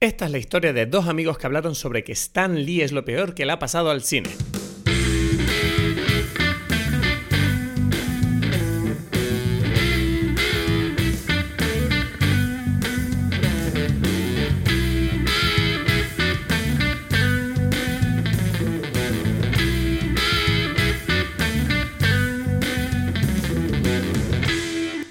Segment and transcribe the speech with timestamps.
[0.00, 3.04] Esta es la historia de dos amigos que hablaron sobre que Stan Lee es lo
[3.04, 4.30] peor que le ha pasado al cine.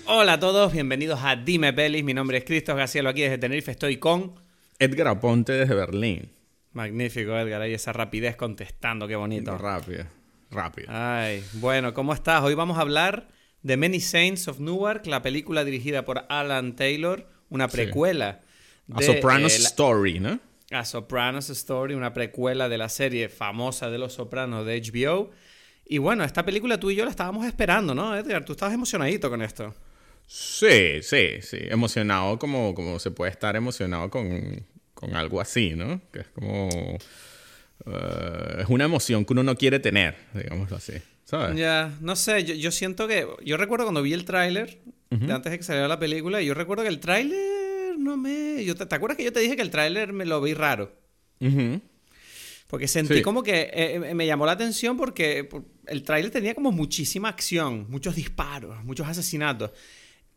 [0.06, 2.06] Hola a todos, bienvenidos a Dime Pelis.
[2.06, 4.47] Mi nombre es Cristos Gacielo, aquí desde Tenerife estoy con...
[4.80, 6.32] Edgar Aponte desde Berlín.
[6.72, 9.58] Magnífico, Edgar, ahí esa rapidez contestando, qué bonito.
[9.58, 10.06] Rápido,
[10.52, 10.88] rápido.
[10.92, 12.44] Ay, bueno, ¿cómo estás?
[12.44, 13.30] Hoy vamos a hablar
[13.64, 18.42] de Many Saints of Newark, la película dirigida por Alan Taylor, una precuela.
[18.94, 20.40] A Sopranos Story, ¿no?
[20.70, 25.32] A Sopranos Story, una precuela de la serie famosa de Los Sopranos de HBO.
[25.86, 28.46] Y bueno, esta película tú y yo la estabamos esperando, ¿no, Edgar?
[28.46, 29.74] Tú estabas emocionadito con esto.
[30.28, 31.58] Sí, sí, sí.
[31.62, 36.02] Emocionado como, como se puede estar emocionado con, con algo así, ¿no?
[36.12, 36.70] Que es como...
[37.86, 40.94] Eh, es una emoción que uno no quiere tener, digamos así.
[41.24, 41.58] ¿Sabes?
[41.58, 43.26] Ya, no sé, yo, yo, siento que...
[43.46, 46.90] Yo recuerdo cuando vi el tráiler, antes de que saliera la película, yo recuerdo que
[46.90, 48.64] el tráiler no me...
[48.66, 50.94] Yo, ¿te, acuerdas que yo te dije que el tráiler me lo vi raro?
[52.68, 55.48] Porque sentí como que eh, me llamó la atención porque
[55.86, 59.72] el tráiler tenía como muchísima acción, muchos disparos, muchos asesinatos.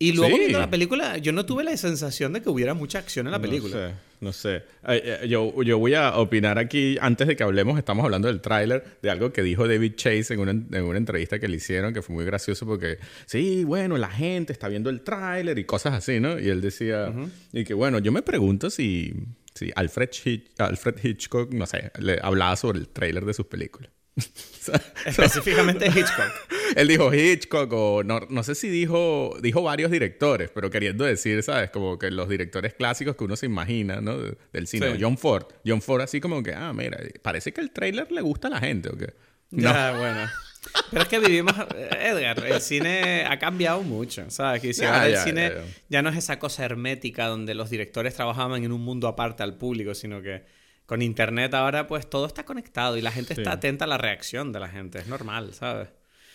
[0.02, 3.26] Y luego viendo la película, yo no tuve la sensación de que hubiera mucha acción
[3.26, 3.94] en la película.
[4.18, 5.28] No sé, no sé.
[5.28, 9.10] Yo, yo voy a opinar aquí, antes de que hablemos, estamos hablando del tráiler, de
[9.10, 12.14] algo que dijo David Chase en una, en una, entrevista que le hicieron, que fue
[12.14, 16.40] muy gracioso porque, sí, bueno, la gente está viendo el tráiler y cosas así, ¿no?
[16.40, 17.12] Y él decía,
[17.52, 19.12] y que bueno, yo me pregunto si,
[19.54, 20.08] si Alfred,
[20.56, 23.90] Alfred Hitchcock, no sé, le hablaba sobre el tráiler de sus películas.
[25.06, 26.32] Específicamente Hitchcock.
[26.76, 31.42] Él dijo Hitchcock o no, no sé si dijo, dijo varios directores, pero queriendo decir,
[31.42, 31.70] ¿sabes?
[31.70, 34.16] Como que los directores clásicos que uno se imagina, ¿no?
[34.52, 34.96] Del cine.
[35.00, 35.46] John Ford.
[35.66, 38.60] John Ford así como que, ah, mira, parece que el trailer le gusta a la
[38.60, 39.14] gente, ¿o qué?
[39.50, 40.30] Ya, bueno.
[40.90, 41.54] Pero es que vivimos,
[42.00, 44.60] Edgar, el cine ha cambiado mucho, ¿sabes?
[44.60, 45.52] Que si ahora el cine
[45.88, 49.56] ya, no es esa cosa hermética donde los directores trabajaban en un mundo aparte al
[49.56, 50.42] público, sino que
[50.90, 54.50] con internet ahora pues todo está conectado y la gente está atenta a la reacción
[54.50, 54.98] de la gente.
[54.98, 55.86] Es normal, ¿sabes?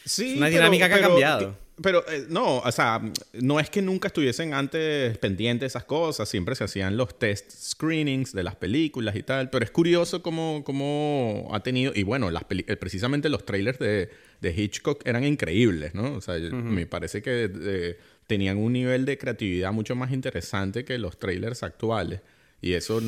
[0.05, 0.31] Sí.
[0.31, 1.57] Es una dinámica que ha cambiado.
[1.81, 3.01] Pero eh, no, o sea,
[3.33, 7.51] no es que nunca estuviesen antes pendientes de esas cosas, siempre se hacían los test
[7.51, 12.31] screenings de las películas y tal, pero es curioso cómo, cómo ha tenido, y bueno,
[12.31, 16.13] las eh, precisamente los trailers de, de, Hitchcock eran increíbles, ¿no?
[16.13, 20.97] O sea, me parece que eh, tenían un nivel de creatividad mucho más interesante que
[20.97, 22.21] los trailers actuales.
[22.61, 22.99] Y eso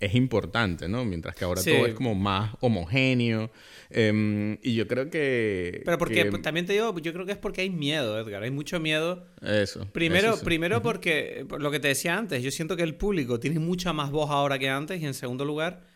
[0.00, 1.04] es, importante, ¿no?
[1.04, 3.50] Mientras que ahora todo es como más homogéneo.
[3.90, 5.82] Em, y yo creo que...
[5.84, 8.42] Pero porque también te digo, yo creo que es porque hay miedo, Edgar.
[8.42, 9.26] Hay mucho miedo.
[9.40, 9.86] Eso.
[9.92, 13.60] Primero, primero porque, por lo que te decía antes, yo siento que el público tiene
[13.60, 15.00] mucha más voz ahora que antes.
[15.00, 15.86] Y en segundo lugar,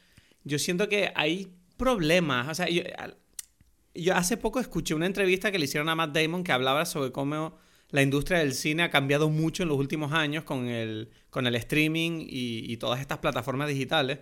[0.44, 2.48] yo siento que hay problemas.
[2.48, 2.82] O sea, yo,
[3.94, 7.10] yo hace poco escuché una entrevista que le hicieron a Matt Damon que hablaba sobre
[7.10, 7.58] cómo
[7.92, 11.54] la industria del cine ha cambiado mucho en los últimos años con el, con el
[11.54, 14.18] streaming y, todas estas plataformas digitales.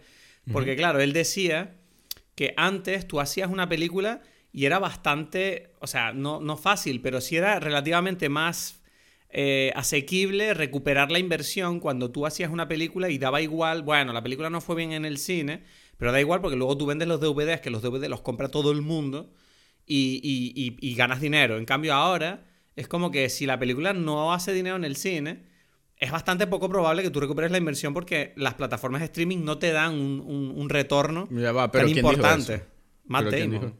[0.53, 1.76] Porque claro, él decía
[2.34, 4.22] que antes tú hacías una película
[4.53, 8.82] y era bastante, o sea, no, no fácil, pero sí era relativamente más
[9.28, 14.22] eh, asequible recuperar la inversión cuando tú hacías una película y daba igual, bueno, la
[14.22, 15.62] película no fue bien en el cine,
[15.97, 18.72] pero da igual porque luego tú vendes los DVDs, que los DVDs los compra todo
[18.72, 19.32] el mundo
[19.87, 21.56] y, y ganas dinero.
[21.56, 22.50] En cambio ahora
[22.81, 25.43] es como que si la película no hace dinero en el cine,
[25.99, 29.59] es bastante poco probable que tú recuperes la inversión porque las plataformas de streaming no
[29.59, 31.29] te dan un, retorno
[31.71, 32.65] tan importante.
[33.05, 33.75] Matt Damon.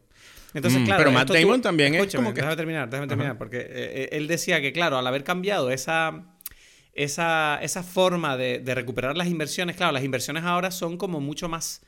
[0.53, 2.41] Entonces, mm, claro, pero Matt Damon también es como que...
[2.41, 6.27] Déjame terminar, déjame terminar, porque eh, eh, él decía que, claro, al haber cambiado esa,
[6.93, 11.83] esa, esa forma de, recuperar las inversiones, claro, las inversiones ahora son como mucho más...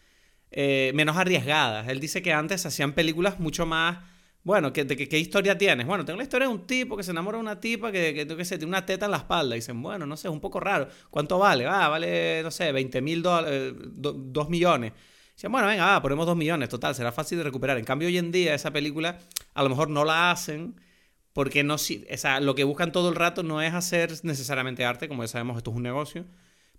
[0.54, 1.88] Eh, menos arriesgadas.
[1.88, 4.11] Él dice que antes hacían películas mucho más
[4.44, 5.86] bueno, ¿qué, historia tienes?
[5.86, 8.26] Bueno, tengo la historia de un tipo que se enamora de una tipa que, que,
[8.26, 9.54] que tiene una teta en la espalda.
[9.54, 10.88] Y dicen, bueno, no sé, es un poco raro.
[11.10, 11.66] ¿Cuánto vale?
[11.66, 14.92] Ah, vale, no sé, 20 mil dólares, 2 millones.
[15.36, 17.78] Dicen, bueno, venga, ah, ponemos 2 millones, total, será fácil de recuperar.
[17.78, 19.18] En cambio, hoy en día esa película
[19.54, 20.74] a lo mejor no la hacen
[21.32, 25.08] porque no, o sea, lo que buscan todo el rato no es hacer necesariamente arte,
[25.08, 26.26] como ya sabemos, esto es un negocio.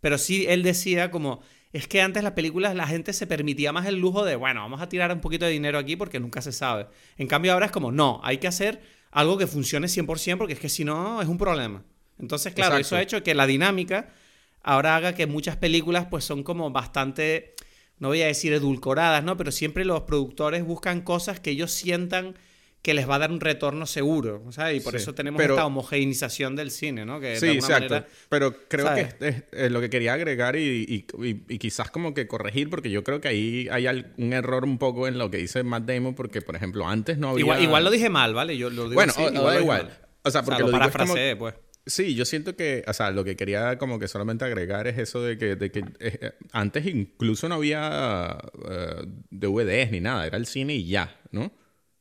[0.02, 1.42] Pero sí él decía como,
[1.74, 4.80] es que antes las películas la gente se permitía más el lujo de, bueno, vamos
[4.80, 6.88] a tirar un poquito de dinero aquí porque nunca se sabe.
[7.18, 10.60] En cambio ahora es como, no, hay que hacer algo que funcione 100% porque es
[10.60, 11.84] que si no es un problema.
[12.20, 14.14] Entonces, claro, eso ha hecho que la dinámica
[14.62, 17.56] ahora haga que muchas películas pues son como bastante,
[17.98, 19.36] no voy a decir edulcoradas, ¿no?
[19.36, 22.36] Pero siempre los productores buscan cosas que ellos sientan
[22.84, 24.78] que les va a dar un retorno seguro, ¿sabes?
[24.78, 27.20] Y por Sí, eso tenemos pero- esta homogeneización del cine, ¿no?
[27.20, 27.94] Que de Sí, alguna exacto.
[27.96, 29.14] manera- Pero creo ¿sabes?
[29.16, 30.84] que es, es- lo que quería agregar y,
[31.18, 33.88] y- y- y quizás como que corregir, porque yo creo que ahí hay
[34.18, 37.30] un error un poco en lo que dice Matt Damon, porque, por ejemplo, antes no
[37.30, 37.40] había...
[37.42, 38.58] Igual, igual lo dije mal, ¿vale?
[38.58, 39.84] Yo lo digo Bueno, así, o- o igual da dije igual.
[39.86, 39.98] mal.
[40.26, 41.56] O sea, porque lo lo como- parafraseé, pues.
[41.86, 45.22] Sí, yo siento que, o sea, lo que quería como que solamente agregar es eso
[45.22, 48.38] de que, de que eh, eh, antes incluso no había
[48.70, 51.52] eh, DVDs ni nada, era el cine y ya, ¿no?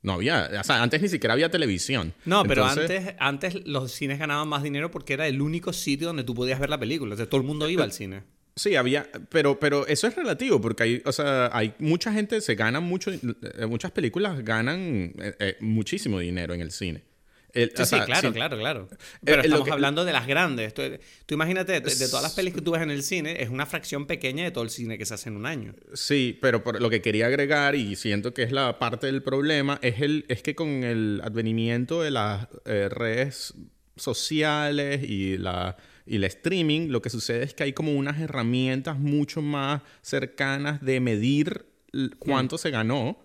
[0.02, 2.12] No había, o sea, antes ni siquiera había televisión.
[2.24, 6.08] No, pero Entonces- antes, antes los cines ganaban más dinero porque era el único sitio
[6.08, 7.14] donde tú podías ver la película.
[7.14, 8.22] O sea, todo el mundo iba al cine.
[8.54, 12.54] Sí, había, pero, pero eso es relativo, porque hay, o sea, hay mucha gente, se
[12.54, 13.20] gana mucho, eh,
[13.66, 17.02] muchas películas ganan eh, eh, muchísimo dinero en el cine.
[17.54, 18.88] El- Sí, sea, claro, sí, claro, claro.
[19.22, 20.72] Pero eh, estamos que- hablando de las grandes.
[20.72, 20.82] Tú,
[21.26, 23.66] tú imagínate, de, de todas las pelis que tú ves en el cine, es una
[23.66, 25.74] fracción pequeña de todo el cine que se hace en un año.
[25.92, 29.78] Sí, pero por lo que quería agregar, y siento que es la parte del problema,
[29.82, 33.54] es, el, es que con el advenimiento de las eh, redes
[33.96, 35.76] sociales y la,
[36.06, 40.80] y el streaming, lo que sucede es que hay como unas herramientas mucho más cercanas
[40.82, 41.66] de medir
[42.18, 43.21] cuánto se ganó,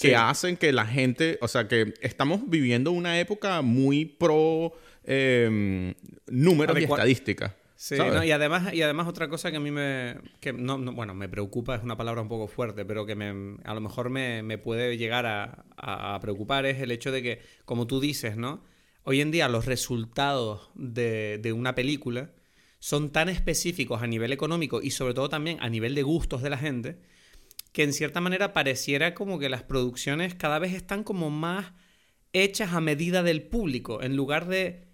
[0.00, 0.14] que Sí.
[0.14, 4.72] hacen que la gente, o sea, que estamos viviendo una época muy pro
[5.04, 5.94] eh,
[6.26, 7.52] números y estadísticas.
[7.74, 11.14] Sí, y además, y además otra cosa que a mí me, que no, no- bueno,
[11.14, 14.44] me preocupa, es una palabra un poco fuerte, pero que me, a lo mejor me,
[14.44, 18.36] me puede llegar a, a- a preocupar es el hecho de que, como tú dices,
[18.36, 18.62] ¿no?
[19.02, 22.30] Hoy en día los resultados de, de una película
[22.78, 26.50] son tan específicos a nivel económico y sobre todo también a nivel de gustos de
[26.50, 26.98] la gente,
[27.72, 31.72] que en cierta manera pareciera como que las producciones cada vez están como más
[32.32, 34.92] hechas a medida del público, en lugar de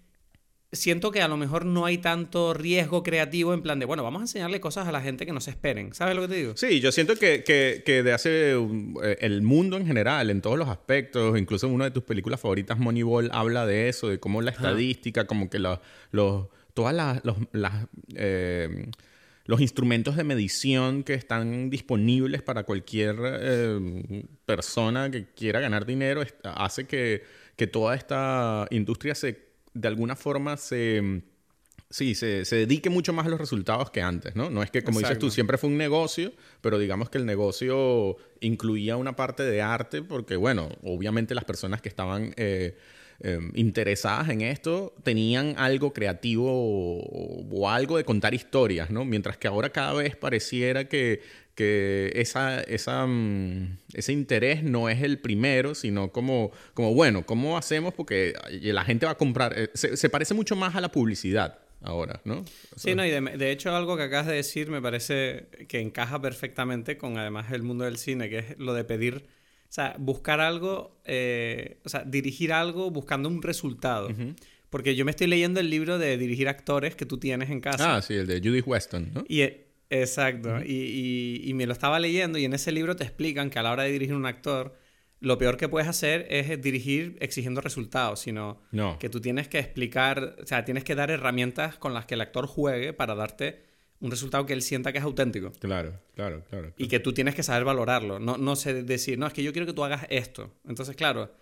[0.71, 4.19] siento que a lo mejor no hay tanto riesgo creativo en plan de, bueno, vamos
[4.19, 5.93] a enseñarle cosas a la gente que no se esperen.
[5.93, 6.57] ¿Sabes lo que te digo?
[6.57, 10.41] Sí, yo siento que, que, que de hace um, eh, el mundo en general, en
[10.41, 14.19] todos los aspectos, incluso en una de tus películas favoritas, Moneyball, habla de eso, de
[14.19, 15.79] cómo la estadística, como que los,
[16.11, 18.91] los, todas las, los, las, eh,
[19.49, 26.21] los instrumentos de medición que están disponibles para cualquier eh, persona que quiera ganar dinero,
[26.43, 27.23] hace que,
[27.55, 31.23] que toda esta industria se, de alguna forma se...
[31.89, 34.51] Sí, se, se dedique mucho más a los resultados que antes, ¿no?
[34.51, 36.31] No es que, como dices tú, siempre fue un negocio,
[36.61, 41.81] pero digamos que el negocio incluía una parte de arte porque, bueno, obviamente las personas
[41.81, 42.77] que estaban eh,
[43.21, 49.03] eh, interesadas en esto tenían algo creativo o, o algo de contar historias, ¿no?
[49.05, 51.21] Mientras que ahora cada vez pareciera que,
[51.59, 57.57] que esa, esa, mm, ese interés no es el primero, sino como, como bueno, ¿cómo
[57.57, 57.93] hacemos?
[57.93, 61.59] Porque la gente va a comprar, eh, se, se parece mucho más a la publicidad
[61.81, 62.39] ahora, ¿no?
[62.39, 62.45] O
[62.77, 66.21] Sí, no, y de, de hecho algo que acabas de decir me parece que encaja
[66.21, 69.27] perfectamente con además el mundo del cine, que es lo de pedir,
[69.69, 74.09] o sea, buscar algo, eh, o sea, dirigir algo buscando un resultado.
[74.69, 77.95] Porque yo me estoy leyendo el libro de dirigir actores que tú tienes en casa.
[77.95, 79.23] Ah, sí, el de Judith Weston, ¿no?
[79.27, 80.59] Y, e- exacto.
[80.63, 83.63] y, y- y me lo estaba leyendo y en ese libro te explican que a
[83.63, 84.75] la hora de dirigir un actor,
[85.21, 88.97] lo peor que puedes hacer es dirigir exigiendo resultados, sino No.
[88.99, 92.21] que tú tienes que explicar, o sea, tienes que dar herramientas con las que el
[92.21, 93.63] actor juegue para darte
[94.01, 95.51] un resultado que él sienta que es auténtico.
[95.59, 96.73] Claro, claro, claro.
[96.77, 98.19] Y que tú tienes que saber valorarlo.
[98.19, 100.53] No, no sé decir, no, es que yo quiero que tú hagas esto.
[100.67, 101.33] Entonces, claro,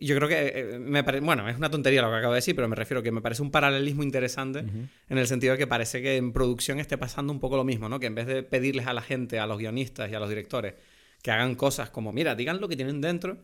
[0.00, 2.68] yo creo que eh, me bueno, es una tontería lo que acabo de decir, pero
[2.68, 6.16] me refiero que me parece un paralelismo interesante en el sentido de que parece que
[6.16, 7.98] en producción esté pasando un poco lo mismo, ¿no?
[7.98, 10.74] Que en vez de pedirles a la gente, a los guionistas y a los directores
[11.22, 13.38] que hagan cosas como, mira, digan lo que tienen dentro,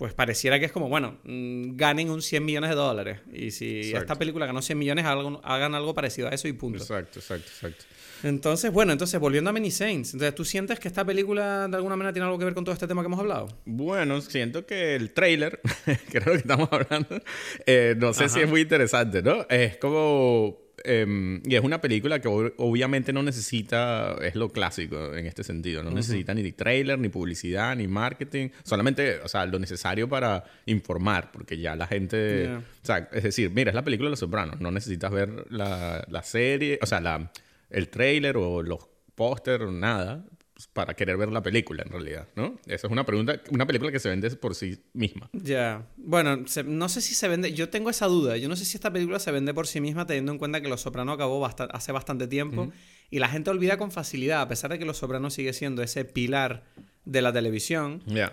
[0.00, 3.20] pues pareciera que es como, bueno, mm, ganen un 100 millones de dólares.
[3.34, 3.98] Y si Exacto.
[3.98, 6.78] esta película ganó 100 millones, hagan, hagan algo parecido a eso y punto.
[6.78, 7.84] Exacto, exacto, exacto.
[8.22, 11.96] Entonces, bueno, entonces volviendo a Many Saints, entonces tú sientes que esta película de alguna
[11.96, 13.48] manera tiene algo que ver con todo este tema que hemos hablado.
[13.66, 15.60] Bueno, siento que el trailer,
[16.10, 17.20] que es lo que estamos hablando,
[17.66, 19.44] eh, no sé si es muy interesante, ¿no?
[19.50, 20.69] Es como...
[20.84, 25.44] em, y es una película que ob- obviamente no necesita, es lo clásico en este
[25.44, 30.44] sentido, no necesita ni trailer, ni publicidad, ni marketing, solamente, o sea, lo necesario para
[30.66, 32.58] informar, porque ya la gente, Yeah.
[32.58, 36.04] o sea, es decir, mira, es la película de Los Sopranos, no necesitas ver la,
[36.08, 37.30] la serie, o sea, la,
[37.70, 40.24] el trailer o los póster o nada
[40.68, 42.58] para querer ver la película en realidad, ¿no?
[42.66, 45.28] Esa es una pregunta, una película que se vende por sí misma.
[45.32, 45.86] Ya.
[45.96, 47.52] Bueno, se- no sé si se vende.
[47.52, 48.36] Yo tengo esa duda.
[48.36, 50.68] Yo no sé si esta película se vende por sí misma, teniendo en cuenta que
[50.68, 52.72] Los Sopranos acabó hace bastante tiempo.
[53.10, 56.04] Y la gente olvida con facilidad, a pesar de que Los Sopranos sigue siendo ese
[56.04, 56.64] pilar
[57.04, 58.02] de la televisión.
[58.06, 58.32] Ya.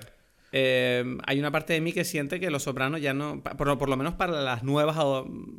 [0.51, 3.41] eh, hay una parte de mí que siente que Los Sopranos ya no.
[3.43, 4.95] Por, por lo menos para las nuevas.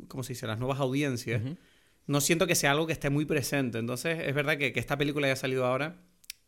[0.07, 0.47] ¿Cómo se dice?
[0.47, 1.41] Las nuevas audiencias.
[2.07, 3.77] No siento que sea algo que esté muy presente.
[3.77, 5.97] Entonces, es verdad que, que esta película haya salido ahora.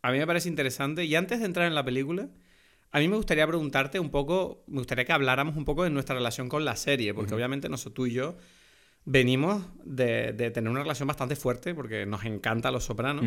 [0.01, 1.05] A mí me parece interesante.
[1.05, 2.27] Y antes de entrar en la película,
[2.91, 6.15] a mí me gustaría preguntarte un poco, me gustaría que habláramos un poco de nuestra
[6.15, 8.35] relación con la serie, porque obviamente nosotros tú y yo
[9.05, 13.25] venimos de, tener una relación bastante fuerte, porque nos encanta Los Sopranos.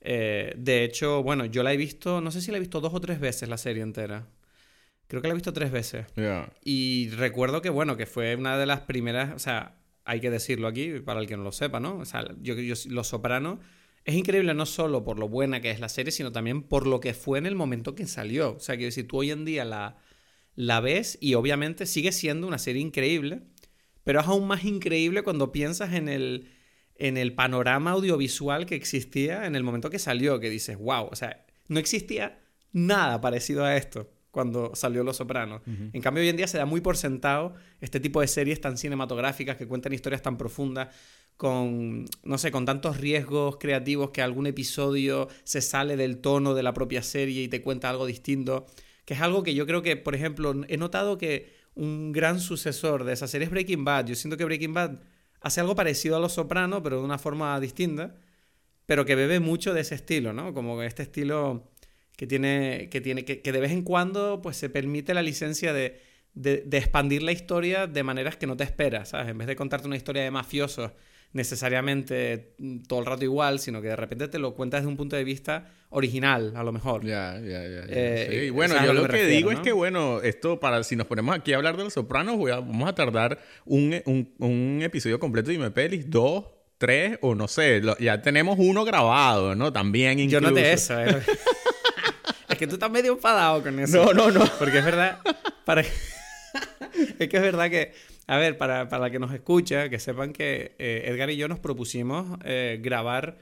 [0.00, 2.94] Eh, de hecho, bueno, yo la he visto, no sé si la he visto dos
[2.94, 4.26] o tres veces la serie entera.
[5.08, 6.06] Creo que la he visto tres veces.
[6.64, 10.68] Y recuerdo que, bueno, que fue una de las primeras, o sea, hay que decirlo
[10.68, 11.98] aquí para el que no lo sepa, ¿no?
[11.98, 13.58] O sea, yo, yo Los Sopranos
[14.06, 17.00] es increíble no solo por lo buena que es la serie, sino también por lo
[17.00, 18.54] que fue en el momento que salió.
[18.56, 19.98] O sea, que si tú hoy en día la,
[20.54, 23.42] la ves y obviamente sigue siendo una serie increíble,
[24.04, 26.52] pero es aún más increíble cuando piensas en el,
[26.94, 31.16] en el panorama audiovisual que existía en el momento que salió, que dices, wow, o
[31.16, 32.40] sea, no existía
[32.72, 35.62] nada parecido a esto cuando salió Los Sopranos.
[35.64, 38.76] En cambio, hoy en día se da muy por sentado este tipo de series tan
[38.76, 40.94] cinematográficas que cuentan historias tan profundas,
[41.38, 46.62] con, no sé, con tantos riesgos creativos que algún episodio se sale del tono de
[46.62, 48.66] la propia serie y te cuenta algo distinto,
[49.06, 53.04] que es algo que yo creo que, por ejemplo, he notado que un gran sucesor
[53.04, 54.08] de esa serie es Breaking Bad.
[54.08, 55.00] Yo siento que Breaking Bad
[55.40, 58.16] hace algo parecido a Los Sopranos, pero de una forma distinta,
[58.84, 60.52] pero que bebe mucho de ese estilo, ¿no?
[60.52, 61.72] Como este estilo
[62.16, 66.00] que tiene, que, tiene que, de vez en cuando pues, se permite la licencia de,
[66.34, 69.28] de, expandir la historia de maneras que no te esperas, ¿sabes?
[69.28, 70.92] En vez de contarte una historia de mafiosos
[71.32, 74.96] necesariamente mm, todo el rato igual, sino que de repente te lo cuentas desde un
[74.96, 77.04] punto de vista original, a lo mejor.
[77.04, 77.84] Ya, ya, ya.
[77.88, 81.52] Eh, bueno, yo lo, que, digo es que, bueno, esto para si nos ponemos aquí
[81.52, 85.70] a hablar de Los Sopranos, vamos a tardar un, un, un episodio completo de Dime
[85.70, 86.44] Pelis, dos,
[86.78, 89.72] tres o no sé, ya tenemos uno grabado, ¿no?
[89.72, 90.42] También incluso.
[90.42, 91.22] Yo noté eso, ¿eh?
[92.56, 94.12] Es que tú estás medio enfadado con eso.
[94.12, 94.50] No, no, no.
[94.58, 95.20] Porque es verdad,
[95.64, 95.82] para...
[97.18, 97.92] es que es verdad que,
[98.26, 101.48] a ver, para, para la que nos escucha, que sepan que eh, Edgar y yo
[101.48, 103.38] nos propusimos eh, grabar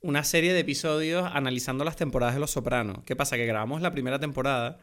[0.00, 3.04] una serie de episodios analizando las temporadas de Los Sopranos.
[3.04, 3.36] ¿Qué pasa?
[3.36, 4.78] Que grabamos la primera temporada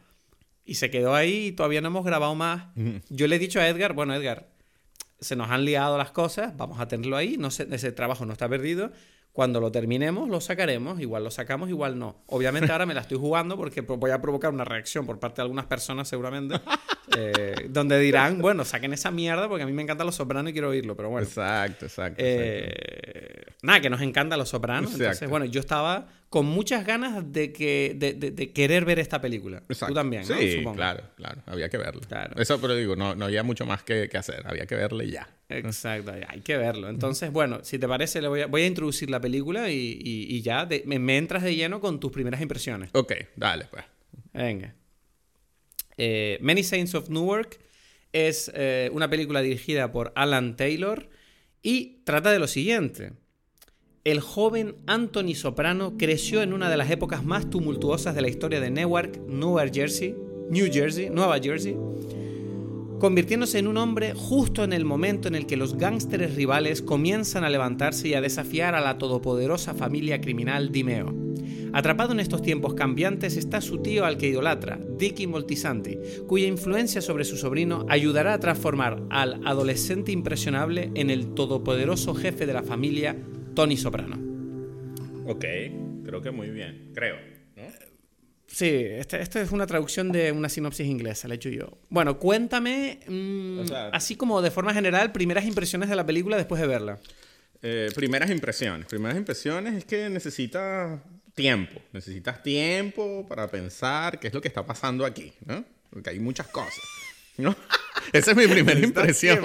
[0.64, 2.66] y se quedó ahí y todavía no hemos grabado más.
[3.08, 4.48] Yo le he dicho a Edgar, bueno, Edgar,
[5.20, 8.48] se nos han liado las cosas, vamos a tenerlo ahí, no ese trabajo no está
[8.48, 8.92] perdido,
[9.34, 11.00] cuando lo terminemos, lo sacaremos.
[11.00, 12.22] Igual lo sacamos, igual no.
[12.26, 15.42] Obviamente ahora me la estoy jugando porque voy a provocar una reacción por parte de
[15.42, 16.54] algunas personas seguramente.
[17.16, 20.52] Eh, donde dirán, bueno, saquen esa mierda porque a mí me encantan los sopranos y
[20.52, 20.96] quiero oírlo.
[20.96, 21.24] Pero bueno.
[21.24, 22.16] Exacto, exacto.
[22.18, 24.94] Eh, nada, que nos encantan los sopranos.
[24.94, 29.62] Entonces, bueno, yo estaba con muchas ganas de, que, de, querer ver esta película.
[29.68, 30.36] Tú también, ¿no?
[30.36, 31.40] Sí, claro, claro.
[31.46, 32.00] Había que verlo.
[32.00, 32.34] Claro.
[32.42, 34.42] Eso, pero digo, no, no había mucho más que, hacer.
[34.44, 35.28] Había que verle ya.
[35.48, 36.88] Exacto, hay que verlo.
[36.88, 40.42] Entonces, bueno, si te parece, le voy a, voy a introducir la película y, y,
[40.42, 42.90] ya me, entras de lleno con tus primeras impresiones.
[42.94, 43.84] Ok, dale, pues.
[44.32, 44.74] Venga.
[45.96, 47.60] Eh, Many Saints of Newark
[48.12, 51.08] es eh, una película dirigida por Alan Taylor
[51.62, 53.12] y trata de lo siguiente
[54.04, 58.60] el joven Anthony Soprano creció en una de las épocas más tumultuosas de la historia
[58.60, 60.14] de Newark, Nueva Jersey,
[60.50, 61.74] New Jersey, Nueva Jersey,
[63.00, 67.44] convirtiéndose en un hombre justo en el momento en el que los gángsteres rivales comienzan
[67.44, 71.14] a levantarse y a desafiar a la todopoderosa familia criminal Dimeo.
[71.72, 75.96] Atrapado en estos tiempos cambiantes está su tío al que idolatra, Dicky Moltisanti,
[76.26, 82.44] cuya influencia sobre su sobrino ayudará a transformar al adolescente impresionable en el todopoderoso jefe
[82.44, 83.16] de la familia
[83.54, 84.16] Tony Soprano.
[85.26, 85.44] Ok,
[86.04, 87.16] creo que muy bien, creo.
[87.56, 87.62] ¿no?
[88.46, 91.78] Sí, este es una traducción de una sinopsis inglesa, la he hecho yo.
[91.88, 93.60] Bueno, cuéntame, mm,
[93.92, 96.98] así como de forma general, primeras impresiones de la película después de verla.
[97.62, 98.86] Eh, primeras impresiones.
[98.86, 101.00] Primeras impresiones es que necesitas
[101.34, 101.80] tiempo.
[101.92, 105.64] Necesitas tiempo para pensar qué es lo que está pasando aquí, ¿no?
[105.90, 106.84] Porque hay muchas cosas.
[107.36, 107.54] ¿No?
[108.12, 109.40] Esa es mi primera impresión.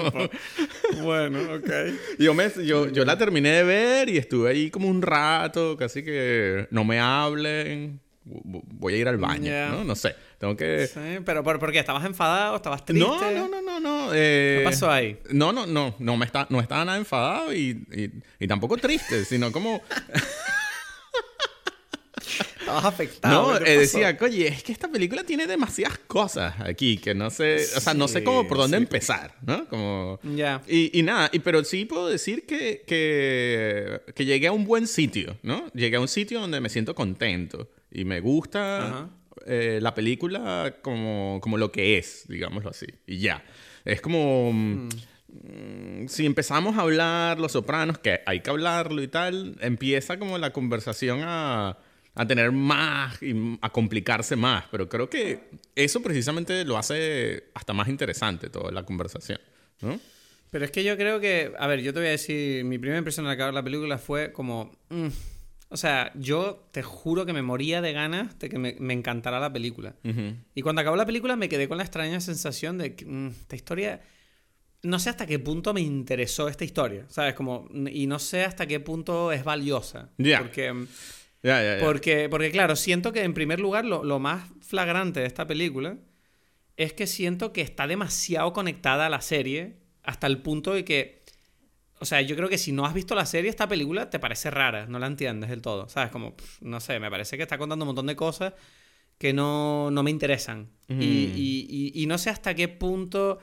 [1.02, 1.70] bueno, ok.
[2.18, 6.04] Yo, me, yo, yo la terminé de ver y estuve ahí como un rato, casi
[6.04, 8.00] que no me hablen.
[8.24, 9.84] Voy a ir al baño, ¿no?
[9.84, 10.14] No sé.
[10.38, 10.86] Tengo que...
[10.86, 11.80] Sí, pero ¿por, qué?
[11.80, 12.56] ¿Estabas enfadado?
[12.56, 13.06] ¿Estabas triste?
[13.06, 13.80] No, no, no, no.
[13.80, 14.58] no eh...
[14.58, 15.18] ¿Qué pasó ahí?
[15.30, 15.96] No, no, no.
[15.98, 19.82] No, me está, no estaba nada enfadado y, y, y tampoco triste, sino como...
[22.70, 23.52] Estabas afectado.
[23.60, 27.56] No, eh, decía, oye, es que esta película tiene demasiadas cosas aquí que no sé,
[27.76, 29.66] o sea, no sé cómo por dónde empezar, ¿no?
[29.66, 30.20] Como...
[30.22, 30.62] Ya.
[30.68, 35.36] Y, nada, y, pero sí puedo decir que, que, que, llegué a un buen sitio,
[35.42, 35.66] ¿no?
[35.72, 39.10] Llegué a un sitio donde me siento contento y me gusta
[39.46, 43.44] eh, la película como, como lo que es, digámoslo así, y ya.
[43.84, 44.52] Es como...
[44.52, 44.88] Mm.
[45.30, 50.38] Mm, si empezamos a hablar Los Sopranos, que hay que hablarlo y tal, empieza como
[50.38, 51.78] la conversación a
[52.20, 54.64] a tener más y a complicarse más.
[54.70, 59.40] Pero creo que eso precisamente lo hace hasta más interesante toda la conversación,
[59.80, 59.98] ¿no?
[60.50, 62.98] Pero es que yo creo que, a ver, yo te voy a decir, mi primera
[62.98, 65.08] impresión al acabar la película fue como, mm,
[65.72, 69.38] O sea, yo te juro que me moría de ganas de que me, me encantara
[69.38, 69.94] la película.
[70.04, 70.34] Ujú.
[70.54, 73.56] Y cuando acabó la película me quedé con la extraña sensación de que mm, esta
[73.56, 74.00] historia...
[74.82, 77.34] No sé hasta qué punto me interesó esta historia, ¿sabes?
[77.34, 80.08] Como, y no sé hasta qué punto es valiosa.
[80.16, 80.38] Ya.
[80.38, 80.72] Porque,
[81.80, 85.96] Porque, porque, claro, siento que en primer lugar lo, lo más flagrante de esta película
[86.76, 91.20] es que siento que está demasiado conectada a la serie hasta el punto de que...
[92.02, 94.50] O sea, yo creo que si no has visto la serie, esta película te parece
[94.50, 95.88] rara, no la entiendes del todo.
[95.88, 96.10] ¿Sabes?
[96.10, 98.54] Como, pff, no sé, me parece que está contando un montón de cosas
[99.18, 100.70] que no, no me interesan.
[100.88, 100.94] Y,
[101.36, 103.38] y- y- y no sé hasta qué punto...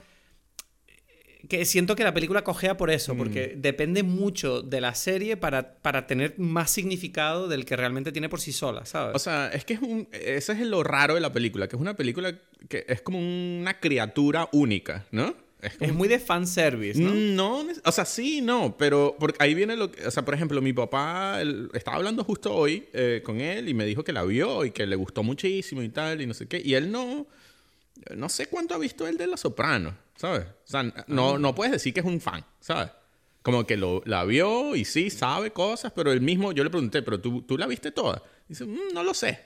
[1.50, 5.76] Que siento que la película cojea por eso, porque depende mucho de la serie para,
[5.76, 9.16] para tener más significado del que realmente tiene por sí sola, ¿sabes?
[9.16, 11.82] O sea, es que es un, ese es lo raro de la película, que es
[11.82, 12.38] una película
[12.68, 15.34] que es como una criatura única, ¿no?
[15.62, 17.12] Es como es muy de fanservice, ¿no?
[17.12, 20.34] Mm, No, o sea, sí, no, pero porque ahí viene lo que, o sea, por
[20.36, 24.12] ejemplo, mi papá él- estaba hablando justo hoy eh, con él y me dijo que
[24.14, 26.92] la vio y que le gustó muchísimo y tal y no sé qué, y él
[26.92, 27.26] no,
[28.16, 30.46] no sé cuánto ha visto él de Los Sopranos, ¿sabes?
[30.46, 32.92] O sea, no, no puedes decir que es un fan, ¿sabes?
[33.42, 37.02] Como que lo, la vio y sí, sabe cosas, pero él mismo, yo le pregunté,
[37.02, 38.22] pero tú, tú la viste toda.
[38.50, 39.40] Dice, "Mm, no lo sé,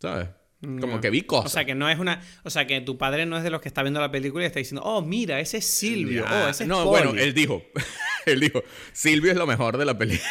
[0.00, 0.28] ¿sabes?
[0.60, 1.00] Como Ya.
[1.00, 1.46] que vi cosas.
[1.46, 2.22] O sea, que no es una.
[2.42, 4.46] O sea, que tu padre no es de los que está viendo la película y
[4.46, 6.24] está diciendo, oh, mira, ese es Silvio.
[6.24, 7.04] Oh, ese es no, Polly".
[7.04, 7.62] bueno, él dijo,
[8.26, 8.62] él dijo,
[8.92, 10.26] Silvio es lo mejor de la película.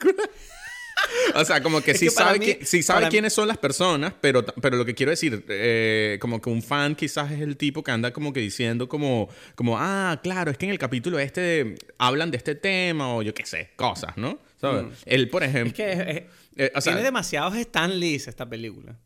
[1.34, 4.14] o sea, como que sí que sabe, mí- sí sabe mí- quiénes son las personas,
[4.20, 7.82] pero, pero lo que quiero decir, eh, como que un fan quizás es el tipo
[7.82, 11.76] que anda como que diciendo como, como, ah, claro, es que en el capítulo este
[11.98, 14.38] hablan de este tema o yo qué sé, cosas, ¿no?
[14.60, 14.86] ¿Sabes?
[15.06, 15.84] Él, por ejemplo...
[15.84, 15.88] Mm.
[15.90, 16.22] Es que es- es-
[16.56, 18.98] eh, o sea, tiene demasiados Stan Lees esta película.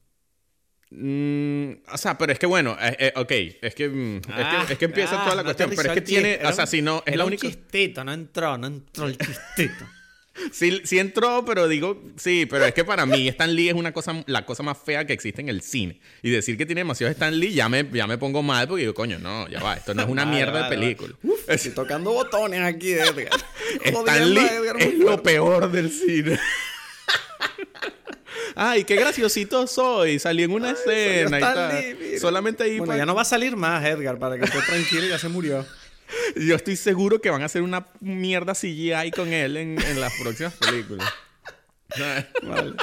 [0.90, 3.32] Mm, o sea, pero es que bueno, eh, eh, ok,
[3.62, 5.88] es que, mm, es Ah, que, es que empieza ah, toda la no cuestión, pero
[5.88, 7.48] es que tiene, o sea, si no, es era la un única...
[7.48, 9.84] chistito, no entró, no entró el chistito.
[10.52, 13.92] Sí, sí entró, pero digo, sí, pero es que para mí Stan Lee es una
[13.92, 16.00] cosa, la cosa más fea que existe en el cine.
[16.22, 18.94] Y decir que tiene demasiado Stan Lee ya me, ya me pongo mal porque digo,
[18.94, 20.96] coño, no, ya va, esto no es una Vale, mierda vale, de vale.
[20.96, 21.14] película.
[21.46, 23.28] Estoy tocando botones aquí, Edgar.
[23.84, 26.38] Stan Lee Edgar es lo peor del cine.
[28.56, 30.18] Ay, qué graciosito soy.
[30.18, 31.96] Salí en una escena y tal.
[32.20, 35.18] Solamente ahí Bueno, ya no va a salir más, Edgar, para que estés tranquilo, ya
[35.18, 35.64] se murió.
[36.36, 40.12] yo estoy seguro que van a hacer una mierda CGI con él en, en las
[40.20, 41.08] próximas películas.
[42.42, 42.74] Vale.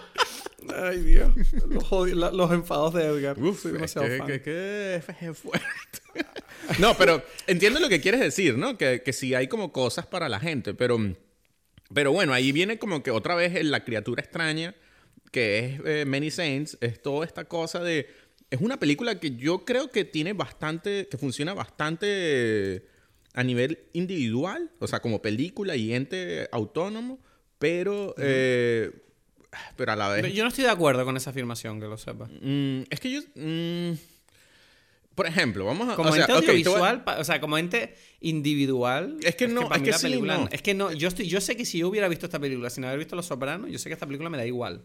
[0.76, 1.34] Ay, Dios.
[1.68, 3.38] Los, la- los enfados de Edgar.
[3.40, 4.28] Uf, Soy es demasiado que, fan.
[4.28, 5.68] que- que es fuerte.
[6.80, 8.78] no, pero entiendo lo que quieres decir, ¿no?
[8.78, 10.98] Que, que sí hay como cosas para la gente, pero,
[11.94, 14.76] pero bueno, ahí viene como que otra vez la criatura extraña,
[15.32, 18.08] que es eh, Many Saints, es toda esta cosa de...
[18.50, 22.86] Es una película que yo creo que tiene bastante, que funciona bastante
[23.34, 27.20] a nivel individual, o sea, como película y ente autónomo,
[27.60, 28.92] pero, eh,
[29.76, 30.34] pero a la vez...
[30.34, 32.30] Yo no estoy de acuerdo con esa afirmación, que lo sepas.
[32.42, 33.22] Mm, es que yo.
[33.36, 33.92] mm,
[35.16, 35.96] por ejemplo, vamos a.
[35.96, 39.18] Como o sea, ente a- audiovisual, o sea, como ente individual.
[39.24, 40.50] Es que no, es que la sí, película no.
[40.52, 42.86] Es que no, yo, estoy, yo sé que si yo hubiera visto esta película sin
[42.86, 44.84] haber visto Los Sopranos, yo sé que esta película me da igual.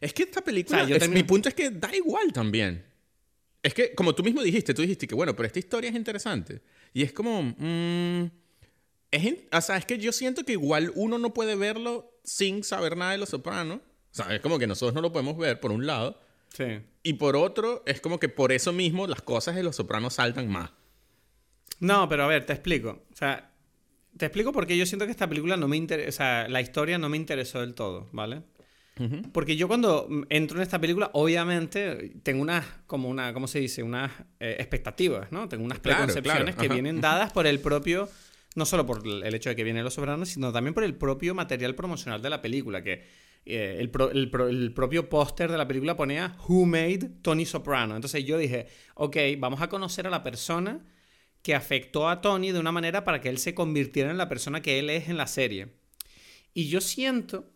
[0.00, 0.78] Es que esta película.
[0.78, 2.84] O sea, yo es- termino- Mi punto es que da igual también.
[3.62, 6.60] Es que, como tú mismo dijiste, tú dijiste que, bueno, pero esta historia es interesante.
[6.94, 7.42] Y es como.
[7.42, 8.30] mm,
[9.10, 12.96] es o sea, es que yo siento que igual uno no puede verlo sin saber
[12.96, 13.78] nada de Los Sopranos.
[13.78, 16.20] O sea, es como que nosotros no lo podemos ver, por un lado.
[16.56, 16.80] Sí.
[17.02, 20.48] Y por otro, es como que por eso mismo las cosas de Los Sopranos saltan
[20.48, 20.70] más.
[21.80, 23.02] No, pero a ver, te explico.
[23.12, 23.50] O sea,
[24.16, 26.08] te explico porque yo siento que esta película no me interesa.
[26.08, 28.42] O sea, la historia no me interesó del todo, ¿vale?
[29.32, 33.82] Porque yo cuando entro en esta película, obviamente, tengo unas, como una, ¿cómo se dice?
[33.82, 35.48] Unas eh, expectativas, ¿no?
[35.48, 38.08] Tengo unas Claro, preconcepciones claro, que vienen dadas por el propio,
[38.54, 41.34] no solo por el hecho de que vienen Los Sopranos, sino también por el propio
[41.34, 43.04] material promocional de la película, que
[43.46, 47.46] eh, el, pro- el pro- el propio póster de la película ponía Who Made Tony
[47.46, 47.96] Soprano.
[47.96, 50.86] Entonces yo dije, ok, vamos a conocer a la persona
[51.42, 54.62] que afectó a Tony de una manera para que él se convirtiera en la persona
[54.62, 55.74] que él es en la serie.
[56.54, 57.50] Y yo siento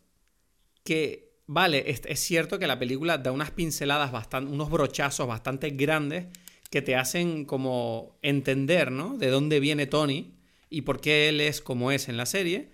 [0.85, 5.71] que, vale, es, es cierto que la película da unas pinceladas bastante, unos brochazos bastante
[5.71, 6.27] grandes
[6.71, 9.17] que te hacen como entender, ¿no?
[9.17, 10.35] De dónde viene Tony
[10.71, 12.71] y por qué él es como es en la serie.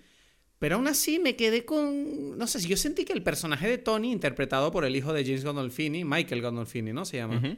[0.59, 2.37] Pero aún así me quedé con...
[2.37, 5.23] No sé, si yo sentí que el personaje de Tony, interpretado por el hijo de
[5.23, 7.05] James Gandolfini, Michael Gandolfini, ¿no?
[7.05, 7.57] Se llama.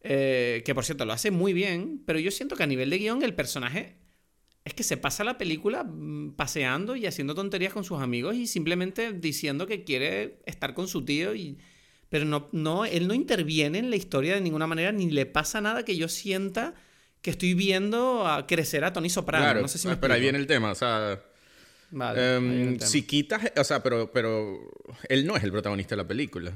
[0.00, 2.98] Eh, que por cierto lo hace muy bien, pero yo siento que a nivel de
[2.98, 3.96] guion el personaje
[4.64, 8.46] es que se pasa la película mm, paseando y haciendo tonterías con sus amigos y
[8.46, 11.58] simplemente diciendo que quiere estar con su tío y
[12.08, 15.60] pero no no él no interviene en la historia de ninguna manera ni le pasa
[15.60, 16.74] nada que yo sienta
[17.20, 20.20] que estoy viendo a crecer a Tony Soprano, Claro, no sé si me pero ahí
[20.20, 21.22] viene el tema, o sea...
[21.90, 22.86] Vale, tema.
[22.86, 24.58] si quitas, o sea, pero, pero
[25.08, 26.52] él no es el protagonista de la película.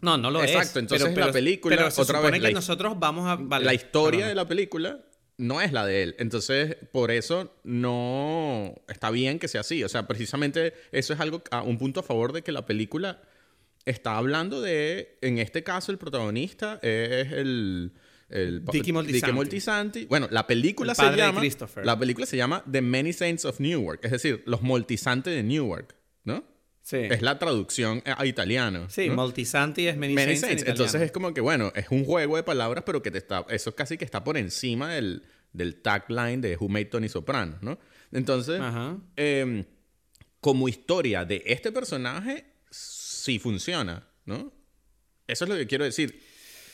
[0.00, 0.50] No, no lo es.
[0.50, 3.36] Exacto, entonces pero, la película, pero se otra supone vez, que la nosotros vamos a...
[3.36, 4.28] vale, la historia perdona.
[4.28, 5.00] de la película
[5.36, 6.16] no es la de él.
[6.18, 9.82] Entonces, por eso no está bien que sea así.
[9.84, 13.22] O sea, precisamente eso es algo, a un punto a favor de que la película
[13.84, 17.92] está hablando de, en este caso, el protagonista es el...
[18.72, 19.32] Dickie Moltisanti.
[19.32, 20.06] Moltisanti.
[20.06, 21.40] Bueno, la película El se llama...
[21.40, 21.84] Christopher.
[21.86, 24.00] La película se llama The Many Saints of Newark.
[24.02, 25.94] Es decir, los Moltisantes de Newark.
[26.86, 28.90] Sí, Es la traducción a italiano.
[28.90, 29.14] sí ¿no?
[29.14, 30.42] Moltisanti es Many, Many Saints.
[30.42, 30.68] en Saints.
[30.68, 33.46] Entonces es como que, bueno, es un juego de palabras, pero que te está.
[33.48, 35.22] Eso casi que está por encima del,
[35.54, 37.78] del tagline de Who Made Tony Soprano, ¿no?
[38.12, 38.60] Entonces,
[39.16, 39.64] em,
[40.40, 44.52] como historia de este personaje, sí funciona, ¿no?
[45.26, 46.20] Eso es lo que quiero decir.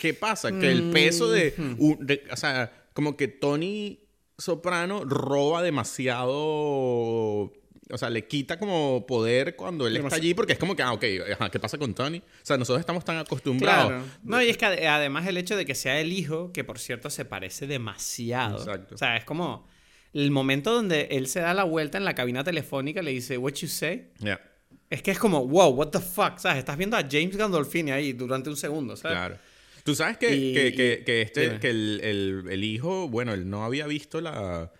[0.00, 0.50] ¿Qué pasa?
[0.50, 4.00] Que el peso de, un- de- O sea, como que Tony
[4.38, 7.52] Soprano roba demasiado.
[7.92, 10.92] O sea, le quita como poder cuando él está allí, porque es como que, ah,
[10.92, 12.18] ok, ajá, ¿qué pasa con Tony?
[12.18, 13.88] O sea, nosotros estamos tan acostumbrados.
[13.88, 14.04] Claro.
[14.22, 16.78] No, y es que ade- además el hecho de que sea el hijo, que por
[16.78, 18.58] cierto se parece demasiado.
[18.58, 18.94] Exacto.
[18.94, 19.66] O sea, es como
[20.12, 23.54] el momento donde él se da la vuelta en la cabina telefónica le dice, What
[23.54, 24.08] you say?
[24.18, 24.40] Ya,
[24.88, 26.58] Es que es como, wow, what the fuck, ¿sabes?
[26.58, 29.16] Estás viendo a James Gandolfini ahí durante un segundo, ¿sabes?
[29.16, 29.38] claro.
[29.84, 33.86] Tú sabes que, Y- que, que, este, el, el- el hijo, bueno, él no había
[33.86, 34.70] visto la,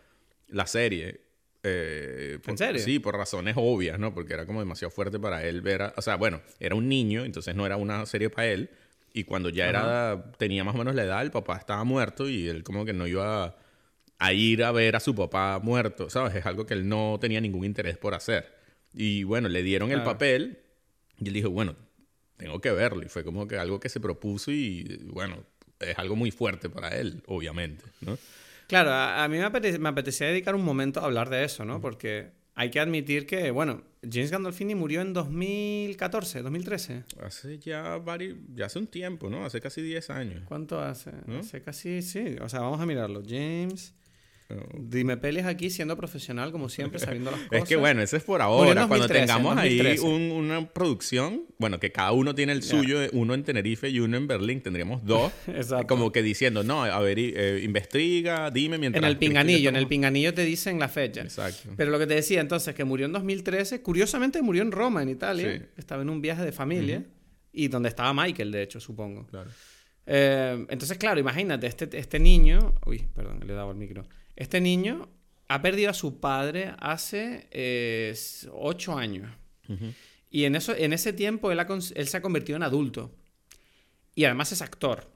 [0.49, 1.23] la serie.
[1.63, 2.83] Eh, por- ¿En serio?
[2.83, 4.15] Sí, por razones obvias, ¿no?
[4.15, 7.25] Porque era como demasiado fuerte para él ver, a- o sea, bueno, era un niño,
[7.25, 8.71] entonces no era una serie para él.
[9.13, 12.49] Y cuando ya era, tenía más o menos la edad, el papá estaba muerto y
[12.49, 13.57] él como que no iba a,
[14.19, 16.35] a ir a ver a su papá muerto, ¿sabes?
[16.37, 18.55] Es algo que él no tenía ningún interés por hacer.
[18.95, 20.59] Y bueno, le dieron el papel
[21.19, 21.75] y él dijo, bueno,
[22.37, 23.03] tengo que verlo.
[23.05, 25.45] Y fue como que algo que se propuso y bueno,
[25.81, 28.17] es algo muy fuerte para él, obviamente, ¿no?
[28.71, 31.65] Claro, a, a mí me, apete- me apetecía dedicar un momento a hablar de eso,
[31.65, 31.81] ¿no?
[31.81, 37.05] Porque hay que admitir que, bueno, James Gandolfini murió en 2014, 2013.
[37.23, 39.45] Hace ya varios, ya hace un tiempo, ¿no?
[39.45, 40.43] Hace casi 10 años.
[40.47, 41.11] ¿Cuánto hace?
[41.27, 41.41] ¿No?
[41.41, 42.37] Hace casi, sí.
[42.41, 43.23] O sea, vamos a mirarlo.
[43.27, 43.95] James.
[44.79, 47.53] Dime pelis aquí siendo profesional, como siempre, sabiendo las cosas.
[47.63, 48.83] Es que bueno, ese es por ahora.
[48.83, 50.07] en Cuando 2013, tengamos ahí 2013.
[50.07, 54.17] un- una producción, bueno, que cada uno tiene el suyo, uno en Tenerife y uno
[54.17, 55.33] en Berlín, tendríamos dos.
[55.47, 55.87] Exacto.
[55.87, 59.03] Como que diciendo, no, a ver, eh, investiga, dime mientras.
[59.03, 61.23] En el pinganillo, en el pinganillo te dicen la fecha.
[61.23, 61.71] Exacto.
[61.77, 65.09] Pero lo que te decía entonces, que murió en 2013, curiosamente murió en Roma, en
[65.11, 65.57] Italia.
[65.59, 65.65] Sí.
[65.77, 67.05] Estaba en un viaje de familia.
[67.53, 69.27] Y donde estaba Michael, de hecho, supongo.
[69.27, 69.51] Claro.
[70.07, 72.75] Eh, entonces, claro, imagínate, este, este niño.
[72.87, 74.05] Uy, perdón, le he dado el micro.
[74.41, 75.11] Este niño
[75.49, 78.15] ha perdido a su padre hace eh,
[78.55, 79.31] ocho años.
[80.31, 83.15] Y en, eso, en ese tiempo él, ha él se ha convertido en adulto.
[84.15, 85.13] Y además es actor.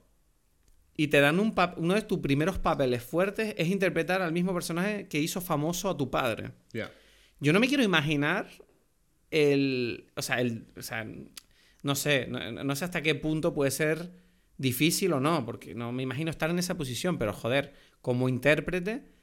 [0.95, 5.07] Y te dan un uno de tus primeros papeles fuertes es interpretar al mismo personaje
[5.07, 6.51] que hizo famoso a tu padre.
[6.71, 6.91] Ya.
[7.39, 8.47] Yo no me quiero imaginar
[9.31, 10.11] el.
[10.15, 10.67] O sea, el.
[10.77, 11.03] O sea,
[11.81, 12.27] no sé.
[12.27, 14.11] No, no sé hasta qué punto puede ser
[14.57, 19.14] difícil o no, porque no me imagino estar en esa posición, pero joder, como intérprete,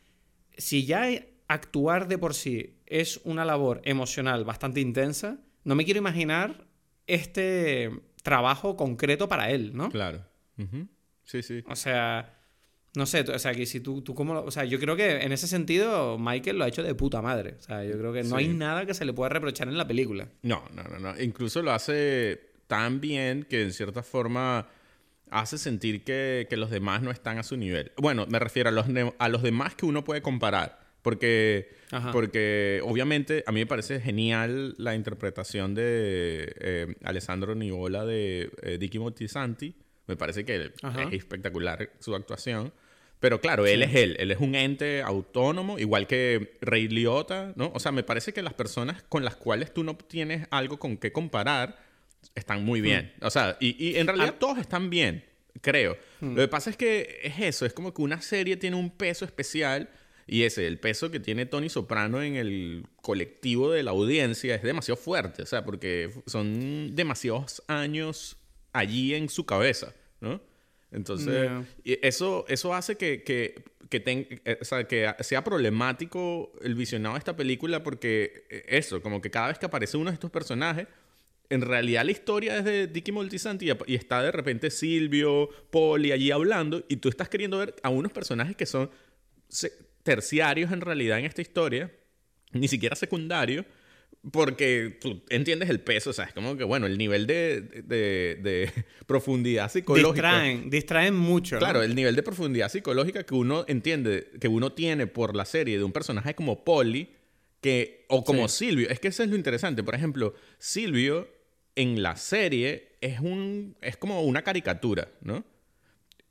[0.56, 1.08] si ya
[1.48, 6.66] actuar de por sí es una labor emocional bastante intensa, no me quiero imaginar
[7.06, 7.90] este
[8.22, 9.90] trabajo concreto para él, ¿no?
[9.90, 10.24] Claro.
[11.24, 11.62] Sí, sí.
[11.68, 12.38] O sea,
[12.94, 15.22] no sé, o sea, que si tú, tú cómo lo- o sea, yo creo que
[15.22, 17.56] en ese sentido Michael lo ha hecho de puta madre.
[17.58, 18.44] O sea, yo creo que no Sí.
[18.44, 20.28] hay nada que se le pueda reprochar en la película.
[20.42, 21.20] No, no, no, no.
[21.20, 24.68] Incluso lo hace tan bien que en cierta forma
[25.32, 27.92] hace sentir que, que los demás no están a su nivel.
[27.96, 28.86] Bueno, me refiero a los,
[29.18, 30.80] a los demás que uno puede comparar.
[31.02, 32.12] Porque, Ajá.
[32.12, 38.78] porque obviamente a mí me parece genial la interpretación de eh, Alessandro Nivola de eh,
[38.78, 39.74] Dicky Moltisanti.
[40.06, 41.02] Me parece que Ajá.
[41.02, 42.72] es espectacular su actuación.
[43.18, 44.16] Pero claro, él es él.
[44.18, 47.70] Él es un ente autónomo, igual que Ray Liotta, ¿no?
[47.72, 50.96] O sea, me parece que las personas con las cuales tú no tienes algo con
[50.96, 51.78] qué comparar
[52.34, 53.12] están muy bien.
[53.20, 54.38] O sea, y, y en realidad Ah.
[54.38, 55.24] todos están bien,
[55.60, 55.96] creo.
[56.20, 59.24] Lo que pasa es que es eso, es como que una serie tiene un peso
[59.24, 59.90] especial
[60.26, 64.62] y ese, el peso que tiene Tony Soprano en el colectivo de la audiencia es
[64.62, 68.36] demasiado fuerte, o sea, porque son demasiados años
[68.72, 70.40] allí en su cabeza, ¿no?
[70.92, 71.64] Entonces, Ya.
[71.84, 76.74] y eso, eso hace que, que, que, ten- eh, o sea, que sea problemático el
[76.74, 80.14] visionado de esta película porque eh, eso, como que cada vez que aparece uno de
[80.14, 80.86] estos personajes,
[81.52, 86.30] en realidad la historia es de Dicky Moltisanti y está de repente Silvio, Polly allí
[86.30, 88.90] hablando y tú estás queriendo ver a unos personajes que son
[90.02, 91.92] terciarios en realidad en esta historia,
[92.52, 93.64] ni siquiera secundarios,
[94.30, 98.38] porque tú entiendes el peso, o sea, es como que, bueno, el nivel de, de-
[98.40, 98.70] de
[99.06, 100.12] profundidad psicológica.
[100.12, 101.56] Distraen, distraen mucho.
[101.56, 101.60] ¿no?
[101.60, 105.76] Claro, el nivel de profundidad psicológica que uno entiende, que uno tiene por la serie
[105.78, 107.10] de un personaje como Polly,
[107.60, 109.82] que, o como Silvio, es que eso es lo interesante.
[109.84, 111.28] Por ejemplo, Silvio
[111.76, 115.44] en la serie es un, es como una caricatura, ¿no?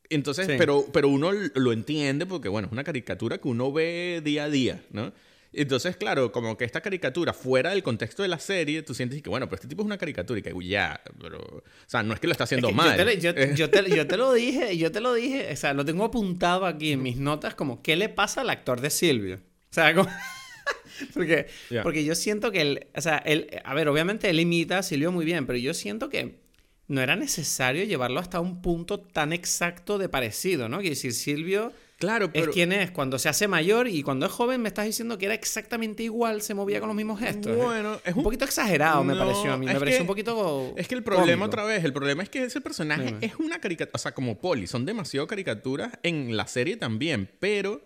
[0.09, 4.45] Entonces, pero, pero uno lo entiende porque, bueno, es una caricatura que uno ve día
[4.45, 5.13] a día, ¿no?
[5.53, 9.29] Entonces, claro, como que esta caricatura fuera del contexto de la serie, tú sientes que,
[9.29, 11.39] bueno, pero este tipo es una caricatura y que, ya, pero...
[11.39, 12.97] O sea, no es que lo está haciendo mal.
[12.97, 13.19] Yo te,
[13.55, 16.65] yo, te, yo te, lo dije, yo te lo dije, o sea, lo tengo apuntado
[16.65, 19.35] aquí en mis notas como, ¿qué le pasa al actor de Silvio?
[19.35, 20.09] O sea, como...
[21.13, 21.47] porque,
[21.83, 25.11] porque yo siento que él, o sea, él, a ver, obviamente él imita a Silvio
[25.11, 26.41] muy bien, pero yo siento que
[26.91, 30.81] no era necesario llevarlo hasta un punto tan exacto de parecido, ¿no?
[30.81, 32.47] Que decir, Silvio claro, pero...
[32.47, 35.27] es quien es cuando se hace mayor y cuando es joven me estás diciendo que
[35.27, 37.55] era exactamente igual, se movía con los mismos gestos.
[37.55, 39.67] Bueno, es un, poquito exagerado, me pareció a mí.
[39.67, 40.73] Me pareció un poquito.
[40.75, 43.95] Es que el problema, otra vez, el problema es que ese personaje es una caricatura.
[43.95, 47.85] O sea, como Polly, son demasiado caricaturas en la serie también, pero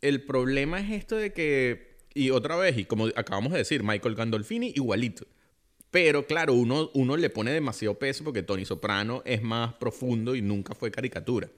[0.00, 1.89] el problema es esto de que.
[2.14, 5.26] Y otra vez, y como acabamos de decir, Michael Gandolfini igualito.
[5.90, 10.42] Pero claro, uno, uno le pone demasiado peso porque Tony Soprano es más profundo y
[10.42, 11.48] nunca fue caricatura.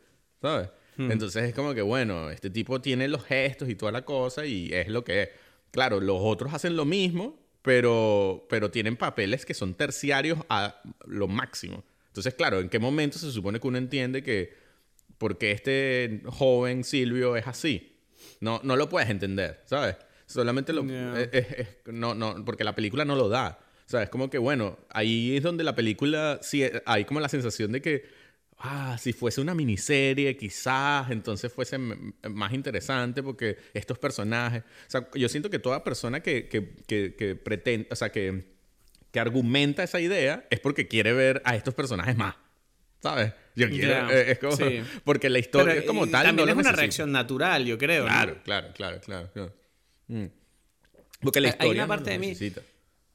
[0.41, 0.71] ¿Sabes?
[0.97, 1.11] Hmm.
[1.11, 4.73] Entonces es como que, bueno, este tipo tiene los gestos y toda la cosa y
[4.73, 5.29] es lo que es.
[5.71, 11.29] Claro, los otros hacen lo mismo, pero, pero tienen papeles que son terciarios a lo
[11.29, 11.85] máximo.
[12.09, 14.53] Entonces, claro, ¿en qué momento se supone que uno entiende que
[15.17, 18.01] porque este joven Silvio es así?
[18.41, 19.97] No, no lo puedes entender, ¿sabes?
[20.33, 20.83] Solamente lo...
[20.83, 23.59] no, no, porque la película no lo da.
[23.87, 27.29] O sea, es como que, bueno, ahí es donde la película, sí, hay como la
[27.29, 28.05] sensación de que,
[28.59, 35.09] ah, si fuese una miniserie, quizás, entonces fuese más interesante porque estos personajes, o sea,
[35.15, 38.45] yo siento que toda persona que, que, que, pretende, o sea, que,
[39.11, 42.37] que argumenta esa idea es porque quiere ver a estos personajes más.
[43.03, 43.33] ¿Sabes?
[43.57, 44.11] Yo quiero.
[44.11, 44.57] Eh, es como.
[45.05, 46.25] Porque la historia es como tal.
[46.25, 48.05] También es una reacción natural, yo creo.
[48.05, 49.53] Claro, claro, claro, claro.
[50.13, 50.27] Mm.
[51.21, 51.73] Porque la historia.
[51.73, 52.35] Hay una parte de mí.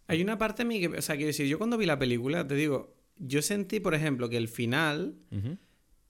[0.08, 2.48] Hay una parte de mí que, o sea, quiero decir, yo cuando vi la película,
[2.48, 5.16] te digo, yo sentí, por ejemplo, que el final,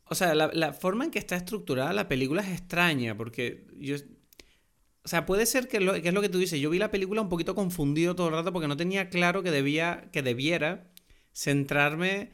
[0.05, 3.95] o sea, la, forma en que está estructurada la película es extraña, porque yo,
[5.03, 6.91] o sea, puede ser que, lo, que es lo que tú dices, yo vi la
[6.91, 10.91] película un poquito confundido todo el rato porque no tenía claro que debía, que debiera
[11.33, 12.33] centrarme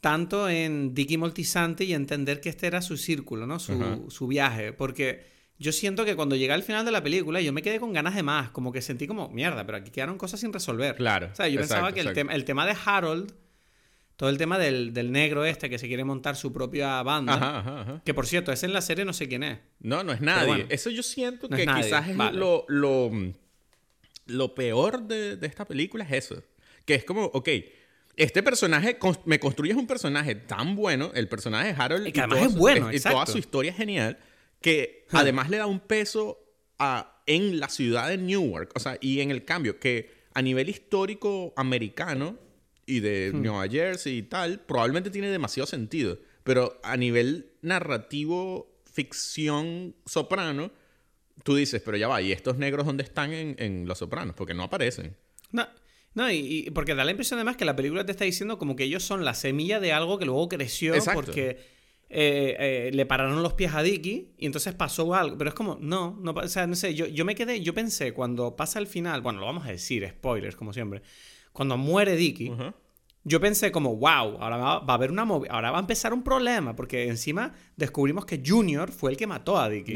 [0.00, 3.58] tanto en Dicky Moltisanti y entender que este era su círculo, ¿no?
[3.58, 7.52] Su, su viaje, porque yo siento que cuando llega al final de la película yo
[7.52, 10.40] me quedé con ganas de más, como que sentí como, mierda, pero aquí quedaron cosas
[10.40, 10.94] sin resolver.
[10.94, 11.30] Claro.
[11.32, 13.32] O sea, yo pensaba que el, tema, el tema de Harold,
[14.16, 18.02] todo el tema del, negro este que se quiere montar su propia banda, ajá, ajá,
[18.04, 19.58] que por cierto, ese en la serie no sé quién es.
[19.80, 20.66] No, no es nadie.
[20.68, 23.10] Eso yo siento que quizás es lo, lo,
[24.26, 26.42] lo, peor de, de esta película es eso.
[26.84, 27.48] Que es como, ok,
[28.16, 32.06] este personaje, me construyes un personaje tan bueno, el personaje de Harold.
[32.06, 34.18] Y que además es bueno, Y toda su historia es genial
[34.60, 36.38] que además le da un peso
[36.78, 40.68] a, en la ciudad de Newark, o sea, y en el cambio, que a nivel
[40.68, 42.38] histórico americano
[42.86, 49.94] y de Nueva Jersey y tal, probablemente tiene demasiado sentido, pero a nivel narrativo, ficción
[50.06, 50.72] soprano,
[51.44, 54.34] tú dices, pero ya va, ¿y estos negros dónde están en, Los Sopranos?
[54.34, 55.16] Porque no aparecen.
[55.52, 55.68] No,
[56.14, 58.84] no, y, porque da la impresión además que la película te está diciendo como que
[58.84, 61.58] ellos son la semilla de algo que luego creció porque
[62.10, 65.36] eh, eh, le pararon los pies a Dicky y entonces pasó algo.
[65.36, 68.12] Pero es como, no, no, o sea, no sé, yo, yo me quedé, yo pensé
[68.12, 71.02] cuando pasa el final, bueno, lo vamos a decir, spoilers como siempre,
[71.52, 72.52] cuando muere Dicky,
[73.24, 76.74] yo pensé como, wow, ahora va, a haber una ahora va a empezar un problema,
[76.74, 79.94] porque encima descubrimos que Junior fue el que mató a Dicky.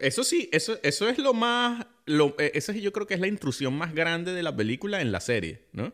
[0.00, 3.28] eso sí, eso, eso es lo más, lo, eh, eso yo creo que es la
[3.28, 5.92] intrusión más grande de la película en la serie, ¿no?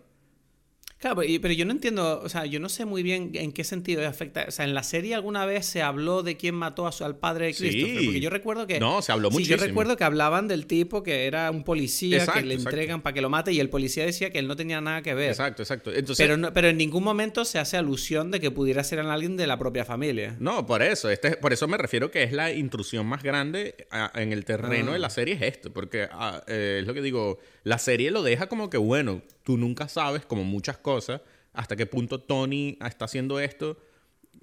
[1.01, 4.07] Claro, pero yo no entiendo, o sea, yo no sé muy bien en qué sentido
[4.07, 4.45] afecta.
[4.47, 7.17] O sea, en la serie alguna vez se habló de quién mató a su, al
[7.17, 7.99] padre de Christopher.
[7.99, 8.05] Sí.
[8.05, 8.79] Porque yo recuerdo que.
[8.79, 9.57] No, se habló muchísimo.
[9.57, 13.23] yo recuerdo que hablaban del tipo que era un policía que le entregan para que
[13.23, 15.31] lo mate y el policía decía que él no tenía nada que ver.
[15.31, 15.91] Exacto, exacto.
[16.19, 19.59] pero, pero en ningún momento se hace alusión de que pudiera ser alguien de la
[19.59, 20.37] propia familia.
[20.39, 21.09] No, por eso.
[21.09, 24.99] Este, por eso me refiero que es la intrusión más grande en el terreno de
[24.99, 25.11] la ah.
[25.11, 25.73] serie, es esto.
[25.73, 29.57] Porque ah, eh, es lo que digo, la serie lo deja como que, bueno, tú
[29.57, 31.21] nunca sabes, como muchas cosas
[31.53, 33.77] hasta qué punto Tony está haciendo esto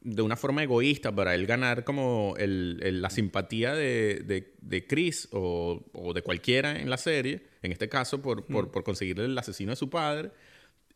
[0.02, 6.80] de una forma egoísta para él ganar como la simpatía de, Chris o, de cualquiera
[6.80, 10.32] en la serie, en este caso por, por, conseguirle el asesino de su padre.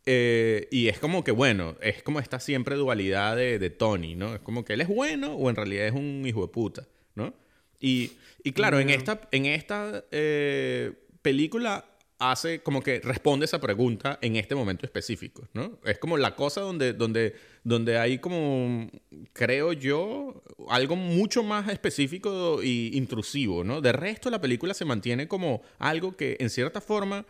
[0.05, 4.33] Eh, y es como que, bueno, es como esta siempre dualidad de, Tony, ¿no?
[4.35, 7.33] Es como que él es bueno o en realidad es un hijo de puta, ¿no?
[7.79, 8.11] Y,
[8.53, 11.85] claro, en esta, en esta eh, película
[12.21, 15.79] hace como que responde esa pregunta en este momento específico, ¿no?
[15.83, 18.91] Es como la cosa donde, donde, donde hay como,
[19.33, 23.81] creo yo, algo mucho más específico e intrusivo, ¿no?
[23.81, 27.25] De resto la película se mantiene como algo que en cierta forma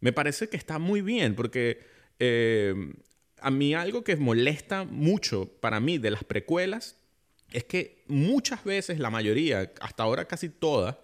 [0.00, 1.78] me parece que está muy bien, porque
[2.18, 2.74] eh,
[3.40, 6.96] a mí algo que molesta mucho para mí de las precuelas
[7.52, 10.96] es que muchas veces, la mayoría, hasta ahora casi todas,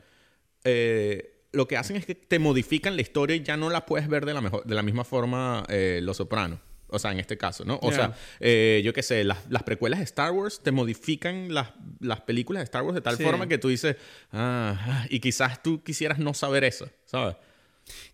[0.65, 4.09] eh, lo que hacen es que te modifican la historia y ya no la puedes
[4.09, 6.61] ver de la, mejor, de la misma forma eh, Los Sopranos.
[6.91, 7.79] O sea, en este caso, ¿no?
[7.83, 12.23] O sea, eh, yo qué sé, las, precuelas de Star Wars te modifican las, las
[12.23, 13.97] películas de Star Wars de tal forma que tú dices,
[14.33, 17.37] ah, ah, y quizás tú quisieras no saber eso, ¿sabes?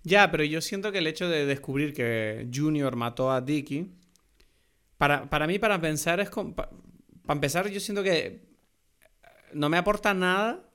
[0.02, 3.92] Ya, pero yo siento que el hecho de descubrir que Junior mató a Dickie,
[4.98, 6.70] para, para mí, para pensar, es como, para
[7.28, 8.42] empezar, yo siento que
[9.52, 10.68] no me aporta nada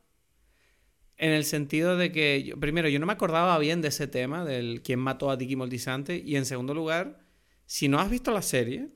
[1.19, 4.81] en el sentido de que, primero, yo no me acordaba bien de ese tema, del
[4.81, 6.23] quién mató a Dicky Moltisante.
[6.25, 7.19] Y en segundo lugar,
[7.65, 8.87] si no has visto la serie,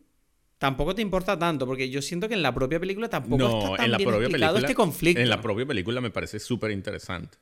[0.57, 3.85] tampoco te importa tanto, porque yo siento que en la propia película tampoco está tan
[3.85, 5.21] en la bien propia explicado película, este conflicto.
[5.21, 7.37] En la propia película me parece súper interesante.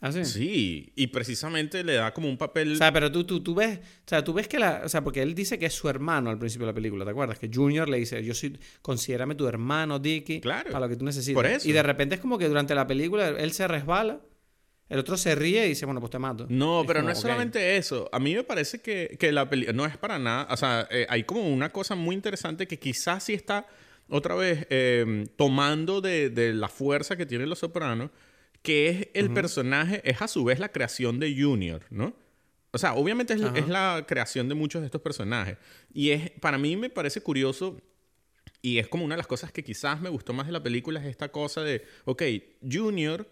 [0.00, 0.24] ¿Ah, sí?
[0.24, 2.74] Sí, y precisamente le da como un papel...
[2.74, 5.02] O sea, pero tú, tú, tú ves, o sea, tú ves que la, o sea,
[5.02, 7.38] porque él dice que es su hermano al principio de la película, ¿te acuerdas?
[7.40, 10.70] Que Junior le dice, yo soy, considérame tu hermano, Dicky, Claro.
[10.70, 11.34] para lo que tú necesites.
[11.34, 11.68] Por eso.
[11.68, 14.20] Y de repente es como que durante la película él se resbala,
[14.88, 16.46] el otro se ríe y dice, bueno, pues te mato.
[16.48, 18.08] No, pero como, no es solamente eso.
[18.12, 20.46] A mí me parece que, que la película no es para nada.
[20.50, 23.66] O sea, eh, hay como una cosa muy interesante que quizás sí está
[24.08, 28.10] otra vez eh, tomando de, de la fuerza que tiene Los Sopranos,
[28.62, 32.14] que es el personaje, es a su vez la creación de Junior, ¿no?
[32.70, 35.56] O sea, obviamente es, la creación de muchos de estos personajes.
[35.94, 37.80] Y es, para mí me parece curioso
[38.60, 41.00] y es como una de las cosas que quizás me gustó más de la película,
[41.00, 42.22] es esta cosa de, ok,
[42.70, 43.26] Junior,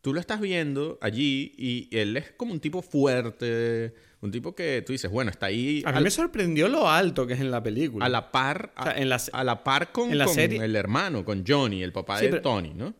[0.00, 4.82] tú lo estás viendo allí y él es como un tipo fuerte, un tipo que
[4.86, 7.50] tú dices, bueno, está ahí A mí al- me sorprendió lo alto que es en
[7.50, 8.06] la película.
[8.06, 10.34] a la par, a, O sea, en la a la par con, en la con
[10.34, 12.94] serie- el hermano, con Johnny, el papá Sí, de pero- Tony, ¿no?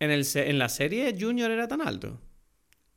[0.00, 2.20] En, el, se- en la serie Junior era tan alto.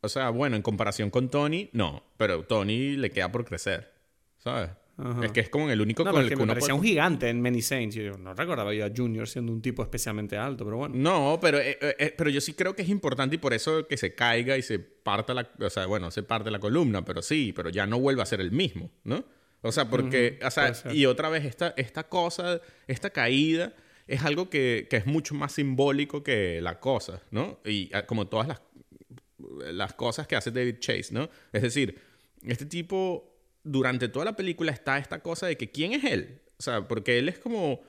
[0.01, 3.91] O sea, bueno, en comparación con Tony, no, pero Tony le queda por crecer,
[4.37, 4.69] ¿sabes?
[4.97, 5.25] Ajá.
[5.25, 6.85] Es que es como el único No, con el que me uno parecía puede- un
[6.85, 7.95] gigante en Many Saints.
[7.95, 10.93] Yo no recordaba yo a Junior siendo un tipo especialmente alto, pero bueno.
[10.95, 13.87] No, pero, eh, eh, eh, pero yo sí creo que es importante y por eso
[13.87, 15.49] que se caiga y se parta la...
[15.59, 18.41] O sea, bueno, se parte la columna, pero sí, pero ya no vuelve a ser
[18.41, 19.23] el mismo, ¿no?
[19.61, 20.37] O sea, porque...
[20.39, 23.73] Ujú, o sea, y otra vez esta, esta cosa, esta caída
[24.11, 27.59] es algo que, que es mucho más simbólico que la cosa, ¿no?
[27.63, 28.61] Y ah, como todas las,
[29.73, 31.29] las cosas que hace David Chase, ¿no?
[31.53, 31.97] Es decir,
[32.43, 36.41] este tipo, durante toda la película está esta cosa de que ¿quién es él?
[36.59, 37.83] O sea, porque él es como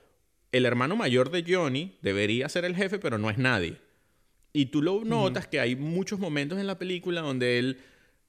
[0.53, 3.79] el hermano mayor de Johnny, debería ser el jefe, pero no es nadie.
[4.53, 7.81] Y tú lo notas que hay muchos momentos en la película donde él,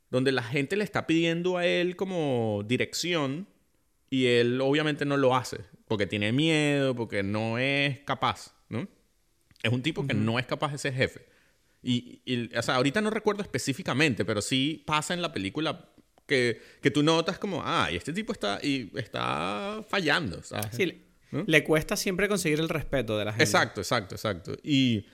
[0.10, 3.46] donde la gente le está pidiendo a él como dirección
[4.10, 5.60] y él obviamente no lo hace
[5.94, 8.88] porque tiene miedo, porque no es capaz, ¿no?
[9.62, 11.24] Es un tipo que no es capaz de ser jefe.
[11.84, 15.94] Y, y, o sea, ahorita no recuerdo específicamente, pero sí pasa en la película
[16.26, 20.70] que, que tú notas como, ah, y este tipo está, y está fallando, ¿sabes?
[20.72, 21.44] Sí, le, ¿No?
[21.46, 23.44] le cuesta siempre conseguir el respeto de la gente.
[23.44, 24.54] Exacto, exacto, exacto.
[24.64, 25.06] Y,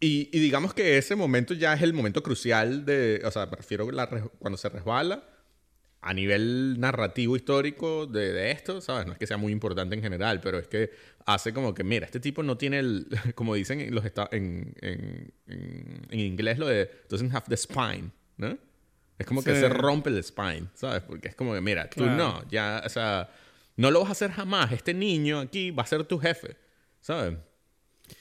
[0.00, 3.88] y, y digamos que ese momento ya es el momento crucial de, o sea, prefiero
[3.92, 4.08] la
[4.40, 5.22] cuando se resbala
[6.06, 9.06] a nivel narrativo histórico de, de esto, ¿sabes?
[9.06, 10.90] No es que sea muy importante en general, pero es que
[11.24, 15.32] hace como que, mira, este tipo no tiene el, como dicen en, los en, en,
[16.10, 18.58] en, inglés, lo de doesn't have the spine, ¿no?
[19.18, 19.60] Es como que Sí.
[19.60, 21.00] se rompe el spine, ¿sabes?
[21.02, 22.16] Porque es como que, mira, tú Claro.
[22.16, 23.30] no, ya, o sea,
[23.76, 24.72] no lo vas a hacer jamás.
[24.72, 26.56] Este niño aquí va a ser tu jefe,
[27.00, 27.38] ¿sabes?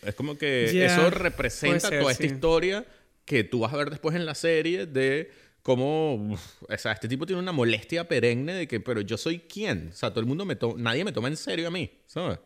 [0.04, 2.34] Es como que Ya, eso representa ser, toda esta sí.
[2.34, 2.86] historia
[3.26, 5.32] que tú vas a ver después en la serie de
[5.64, 9.40] cómo, uf, o sea, este tipo tiene una molestia perenne de que, pero yo soy
[9.40, 11.90] quién, o sea, todo el mundo me toma, nadie me toma en serio a mí,
[12.06, 12.38] ¿sabes?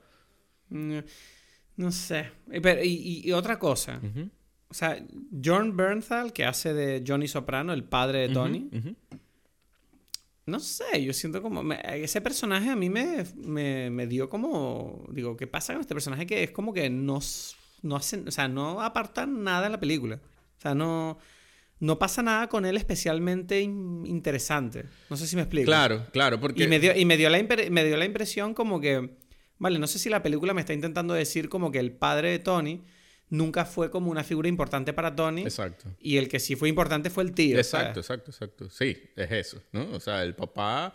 [0.70, 1.00] Mm,
[1.78, 2.32] No sé.
[2.52, 4.00] Y, pero- y- y- y otra cosa.
[4.70, 5.04] O sea,
[5.44, 8.70] John Bernthal, que hace de Johnny Soprano, el padre de Tony.
[10.46, 11.62] No sé, yo siento como...
[11.62, 15.06] me- ese personaje a mí me, me, me dio como...
[15.12, 17.20] Digo, ¿qué pasa con este personaje que es como que no,
[17.82, 18.28] no hacen...
[18.28, 20.16] O sea, no apartan nada en la película.
[20.58, 21.18] O sea, no...
[21.80, 24.86] No pasa nada con él especialmente in- interesante.
[25.10, 25.66] No sé si me explico.
[25.68, 26.64] Claro, claro, porque...
[26.64, 27.38] Y me dio, y me dio, la,
[27.70, 29.18] me dio la impresión como que,
[29.60, 32.40] vale, no sé si la película me está intentando decir como que el padre de
[32.40, 32.84] Tony
[33.30, 35.94] nunca fue como una figura importante para Tony Exacto.
[36.00, 37.58] y el que sí fue importante fue el tío.
[37.58, 38.28] Exacto, ¿sabes?
[38.28, 38.70] exacto, exacto.
[38.70, 39.88] Sí, es eso, ¿no?
[39.92, 40.94] O sea, el papá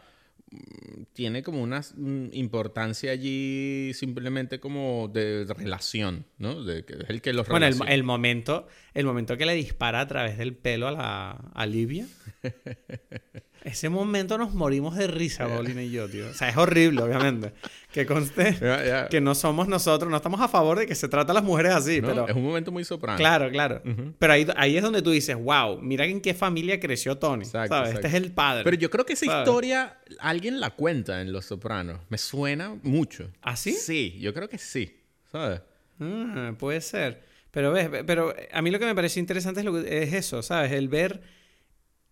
[1.13, 6.63] tiene como una mm, importancia allí simplemente como de relación, ¿no?
[6.63, 10.09] De que es el que los Bueno, el momento, el momento que le dispara a
[10.09, 12.07] través del pelo a la a Livia.
[13.65, 16.29] Ese momento nos morimos de risa, Bolina y yo, tío.
[16.29, 17.53] O sea, es horrible, obviamente.
[17.93, 18.57] Que conste
[19.11, 21.73] que no somos nosotros, no estamos a favor de que se trata a las mujeres
[21.73, 22.09] así, ¿no?
[22.09, 22.29] pero...
[22.29, 23.17] Es un momento muy soprano.
[23.19, 23.81] Claro, claro.
[24.19, 27.45] Pero ahí, ahí es donde tú dices, wow, mira en qué familia creció Tony.
[27.45, 27.91] Exacto, ¿sabes?
[27.91, 28.07] exacto.
[28.09, 28.65] Este es el padre.
[28.65, 29.49] Pero yo creo que esa ¿sabes?
[29.49, 32.01] historia alguien la cuenta en Los Sopranos.
[32.09, 33.31] Me suena mucho.
[33.43, 33.73] ¿Ah, sí?
[33.73, 34.97] Sí, yo creo que sí.
[35.31, 35.61] ¿Sabes?
[36.01, 37.23] Ah, puede ser.
[37.53, 40.43] Pero ves, pero a mí lo que me pareció interesante es, lo que- es eso,
[40.43, 40.73] ¿sabes?
[40.73, 41.21] El ver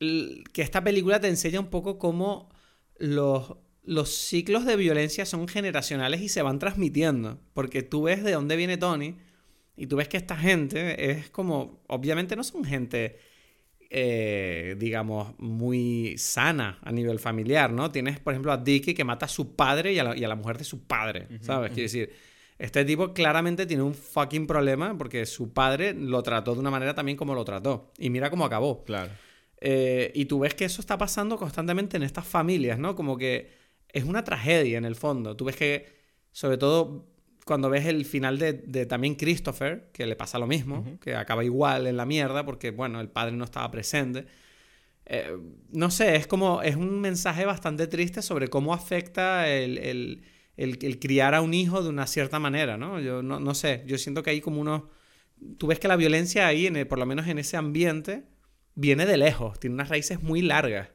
[0.00, 2.48] que esta película te enseña un poco cómo
[2.98, 7.38] los, los ciclos de violencia son generacionales y se van transmitiendo.
[7.52, 9.16] Porque tú ves de dónde viene Tony
[9.76, 13.18] y tú ves que esta gente es como, obviamente no son gente,
[13.90, 17.90] eh, digamos, muy sana a nivel familiar, ¿no?
[17.90, 20.28] Tienes, por ejemplo, a Dicky que mata a su padre y a la, y a
[20.28, 21.72] la mujer de su padre, ¿sabes?
[21.72, 22.10] Quiero decir,
[22.58, 26.94] este tipo claramente tiene un fucking problema porque su padre lo trató de una manera
[26.94, 27.90] también como lo trató.
[27.98, 28.84] Y mira cómo acabó.
[28.84, 29.10] Claro.
[29.60, 32.94] Eh, y tú ves que eso está pasando constantemente en estas familias, ¿no?
[32.94, 33.50] Como que
[33.88, 35.36] es una tragedia en el fondo.
[35.36, 35.86] Tú ves que,
[36.32, 37.06] sobre todo
[37.44, 41.44] cuando ves el final de, de también Christopher, que le pasa lo mismo, que acaba
[41.44, 44.26] igual en la mierda porque, bueno, el padre no estaba presente.
[45.06, 45.36] Eh,
[45.72, 50.22] no sé, es como, es un mensaje bastante triste sobre cómo afecta el, el-
[50.56, 53.00] el- el criar a un hijo de una cierta manera, ¿no?
[53.00, 54.82] Yo no, no sé, yo siento que hay como unos...
[55.58, 58.24] Tú ves que la violencia ahí, en por lo menos en ese ambiente,
[58.74, 60.88] viene de lejos, tiene unas raíces muy largas.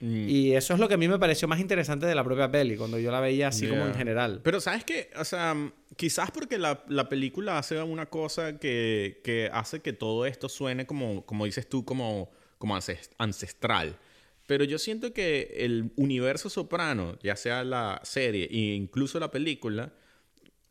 [0.00, 0.28] Mm.
[0.28, 2.76] Y eso es lo que a mí me pareció más interesante de la propia peli,
[2.76, 4.40] cuando yo la veía así como en general.
[4.42, 5.54] Pero sabes que, o sea,
[5.96, 10.86] quizás porque la, la película hace una cosa que, que hace que todo esto suene
[10.86, 13.96] como, como dices tú, como, como ances- ancestral.
[14.48, 19.92] Pero yo siento que el universo soprano, ya sea la serie e incluso la película,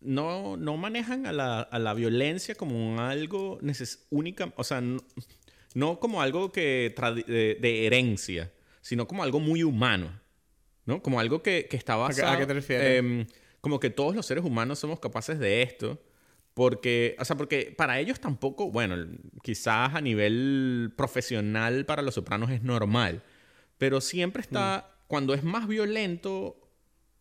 [0.02, 5.00] no, no manejan a la, a la violencia como algo neces única, o sea, no,
[5.74, 6.94] no como algo que
[7.28, 8.52] de, de herencia,
[8.82, 10.20] sino como algo muy humano,
[10.86, 11.02] ¿no?
[11.02, 13.00] Como algo que, que está a qué te refieres?
[13.00, 13.26] em,
[13.62, 16.02] como que todos los seres humanos somos capaces de esto.
[16.54, 18.98] Porque, o sea, porque para ellos tampoco, bueno,
[19.42, 23.24] quizás a nivel profesional para los sopranos es normal,
[23.78, 26.58] pero siempre está, cuando es más violento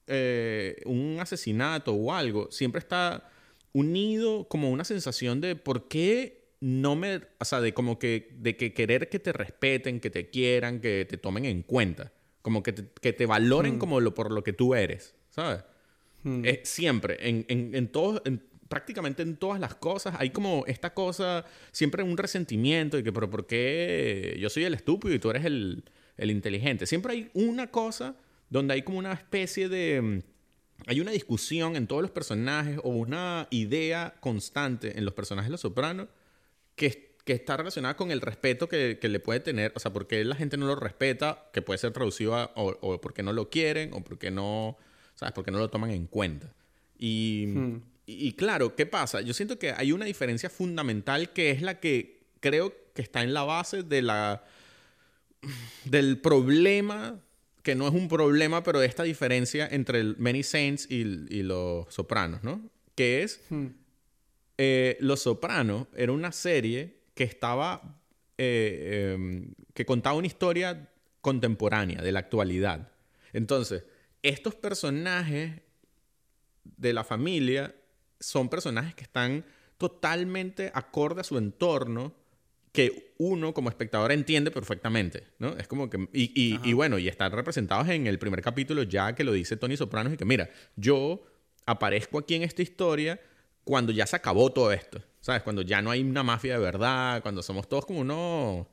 [0.09, 3.30] eh, un asesinato o algo, siempre está
[3.72, 8.56] unido como una sensación de por qué no me, o sea, de como que, de
[8.56, 12.72] que querer que te respeten, que te quieran, que te tomen en cuenta, como que
[12.72, 15.64] te, que te valoren como lo, por lo que tú eres, ¿sabes?
[16.22, 16.44] Hmm.
[16.44, 20.92] Es siempre, en, en, en todos, en- prácticamente en todas las cosas, hay como esta
[20.94, 25.30] cosa, siempre un resentimiento de que, pero ¿por qué yo soy el estúpido y tú
[25.30, 25.82] eres el,
[26.16, 26.86] el inteligente?
[26.86, 28.14] Siempre hay una cosa
[28.50, 30.00] donde hay como una especie de...
[30.02, 30.18] mm,
[30.86, 35.52] Hay una discusión en todos los personajes o una idea constante en los personajes de
[35.52, 36.08] Los Sopranos
[36.80, 40.24] que, que está relacionada con el respeto que, que le puede tener, o sea, porque
[40.24, 43.50] la gente no lo respeta, que puede ser traducido a, o, o porque no lo
[43.50, 44.78] quieren, o porque no,
[45.14, 45.34] ¿sabes?
[45.34, 46.54] Porque no lo toman en cuenta.
[46.98, 47.48] Y,
[48.06, 49.20] y, y claro, ¿qué pasa?
[49.20, 53.34] Yo siento que hay una diferencia fundamental que es la que creo que está en
[53.34, 54.42] la base de la,
[55.84, 57.20] del problema,
[57.62, 61.92] que no es un problema, pero esta diferencia entre el Many Saints y, y Los
[61.92, 62.62] Sopranos, ¿no?
[62.94, 63.66] Que es Hmm.
[64.62, 67.96] Eh, Los Sopranos era una serie que estaba.
[68.42, 70.90] eh, em, que contaba una historia
[71.22, 72.90] contemporánea, de la actualidad.
[73.32, 73.84] Entonces,
[74.22, 75.61] estos personajes
[76.64, 77.74] de la familia
[78.18, 79.44] son personajes que están
[79.78, 82.14] totalmente acorde a su entorno
[82.72, 85.56] que uno como espectador entiende perfectamente, ¿no?
[85.58, 86.08] Es como que...
[86.12, 89.56] Y, y- y bueno, y están representados en el primer capítulo ya que lo dice
[89.56, 91.22] Tony Sopranos y que mira, yo
[91.66, 93.20] aparezco aquí en esta historia
[93.70, 95.44] cuando ya se acabó todo esto, ¿sabes?
[95.44, 98.66] Cuando ya no hay una mafia de verdad, cuando somos todos como unos,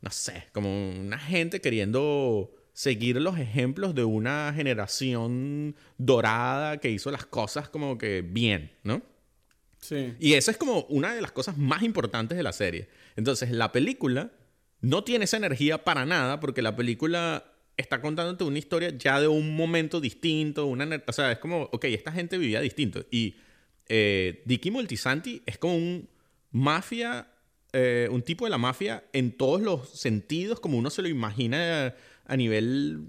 [0.00, 7.10] no sé, como una gente queriendo seguir los ejemplos de una generación dorada que hizo
[7.10, 9.02] las cosas como que bien, ¿no?
[9.80, 10.14] Sí.
[10.20, 12.88] Y eso es como una de las cosas más importantes de la serie.
[13.16, 14.30] Entonces, la película
[14.80, 17.44] no tiene esa energía para nada porque la película
[17.76, 21.86] está contándote una historia ya de un momento distinto, una, o sea, es como, ok,
[21.86, 23.04] esta gente vivía distinto.
[23.10, 23.34] Y
[23.88, 26.08] eh, Dicky Moltisanti es como un
[26.50, 27.28] mafia,
[27.72, 31.94] eh, un tipo de la mafia en todos los sentidos, como uno se lo imagina
[32.26, 33.00] a nivel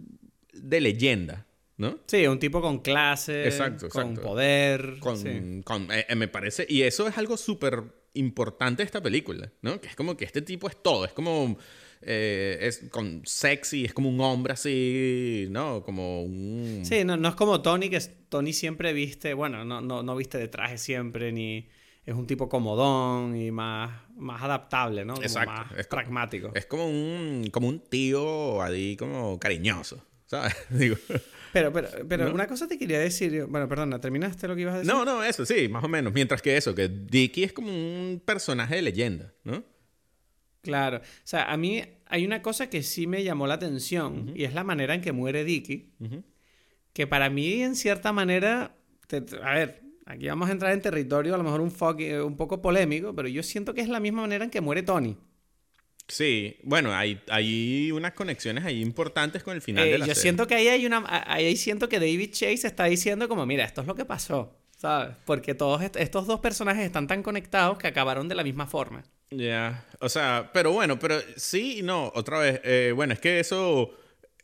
[0.53, 1.45] de leyenda,
[1.77, 1.99] ¿no?
[2.07, 4.21] Sí, un tipo con clase, Exacto, con exacto.
[4.21, 4.97] poder.
[4.99, 5.61] Con, sí.
[5.63, 9.79] con- eh, eh, me parece, y eso es algo súper importante de esta película, ¿no?
[9.79, 11.57] Que es como que este tipo es todo, es como
[12.01, 15.83] eh, es con sexy, es como un hombre así, ¿no?
[15.83, 16.81] Como un...
[16.83, 20.37] Sí, no, no es como Tony, que Tony siempre viste, bueno, no, no, no viste
[20.37, 21.67] de traje siempre, ni
[22.05, 25.13] es un tipo comodón y más, más adaptable, ¿no?
[25.15, 26.51] Como Exacto, más es como- pragmático.
[26.55, 30.55] Es como un, como un tío ahí como cariñoso, ¿sabes?
[30.69, 30.95] Digo,
[31.51, 32.35] Pero, pero, pero ¿No?
[32.35, 33.45] una cosa te quería decir.
[33.49, 34.93] Bueno, perdona, ¿terminaste lo que ibas a decir?
[34.93, 36.13] no, no, eso sí, más o menos.
[36.13, 39.63] Mientras que eso, que Dicky es como un personaje de leyenda, ¿no?
[40.61, 40.97] Claro.
[40.97, 44.53] O sea, a mí hay una cosa que sí me llamó la atención y es
[44.53, 45.91] la manera en que muere Dicky.
[46.93, 48.75] Que para mí, en cierta manera.
[49.07, 52.35] te- a ver, aquí vamos a entrar en territorio a lo mejor un, foqui- un
[52.35, 55.15] poco polémico, pero yo siento que es la misma manera en que muere Tony.
[56.07, 60.15] Sí, bueno, hay, hay unas conexiones ahí importantes con el final Eh, de la yo
[60.15, 60.21] serie.
[60.23, 61.03] siento que ahí hay una.
[61.27, 64.58] Ahí siento que David Chase está diciendo, como, mira, esto es lo que pasó.
[64.79, 65.15] ¿Sabes?
[65.25, 69.03] Porque todos est- estos dos personajes están tan conectados que acabaron de la misma forma.
[69.29, 73.39] Ya, o sea, pero bueno, pero sí y no, otra vez, eh, bueno, es que
[73.41, 73.91] eso,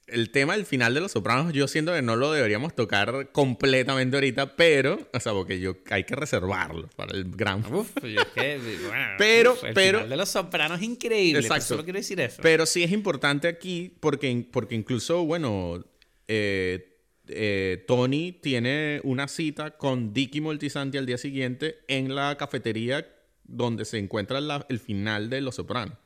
[0.07, 4.17] el tema del final de Los Sopranos, yo siento que no lo deberíamos tocar completamente
[4.17, 7.65] ahorita, pero, o sea, porque yo hay que reservarlo para el gran...
[7.73, 8.57] Uf, yo es que,
[8.87, 11.39] bueno, Pero- uf, el pero- final de los sopranos es increíble.
[11.39, 11.63] Exacto.
[11.65, 12.41] Solo quiero decir eso.
[12.43, 15.83] Pero sí es importante aquí porque, porque incluso, bueno,
[16.27, 16.94] eh,
[17.27, 23.07] eh, Tony tiene una cita con Dicky Moltisanti al día siguiente en la cafetería
[23.43, 25.97] donde se encuentra la- el final de Los Sopranos.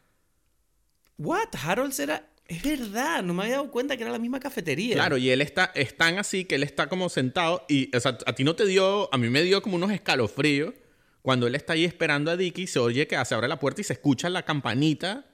[1.17, 1.49] What?
[1.63, 2.26] Harold's era.
[2.47, 4.95] Es verdad, no me había dado cuenta que era la misma cafetería.
[4.95, 8.17] Claro, y él está, es tan así que él está como sentado y, o sea,
[8.26, 10.74] a ti no te dio, a mí me dio como unos escalofríos
[11.22, 13.84] cuando él está ahí esperando a Dicky, se oye que se abre la puerta y
[13.84, 15.26] se escucha la campanita.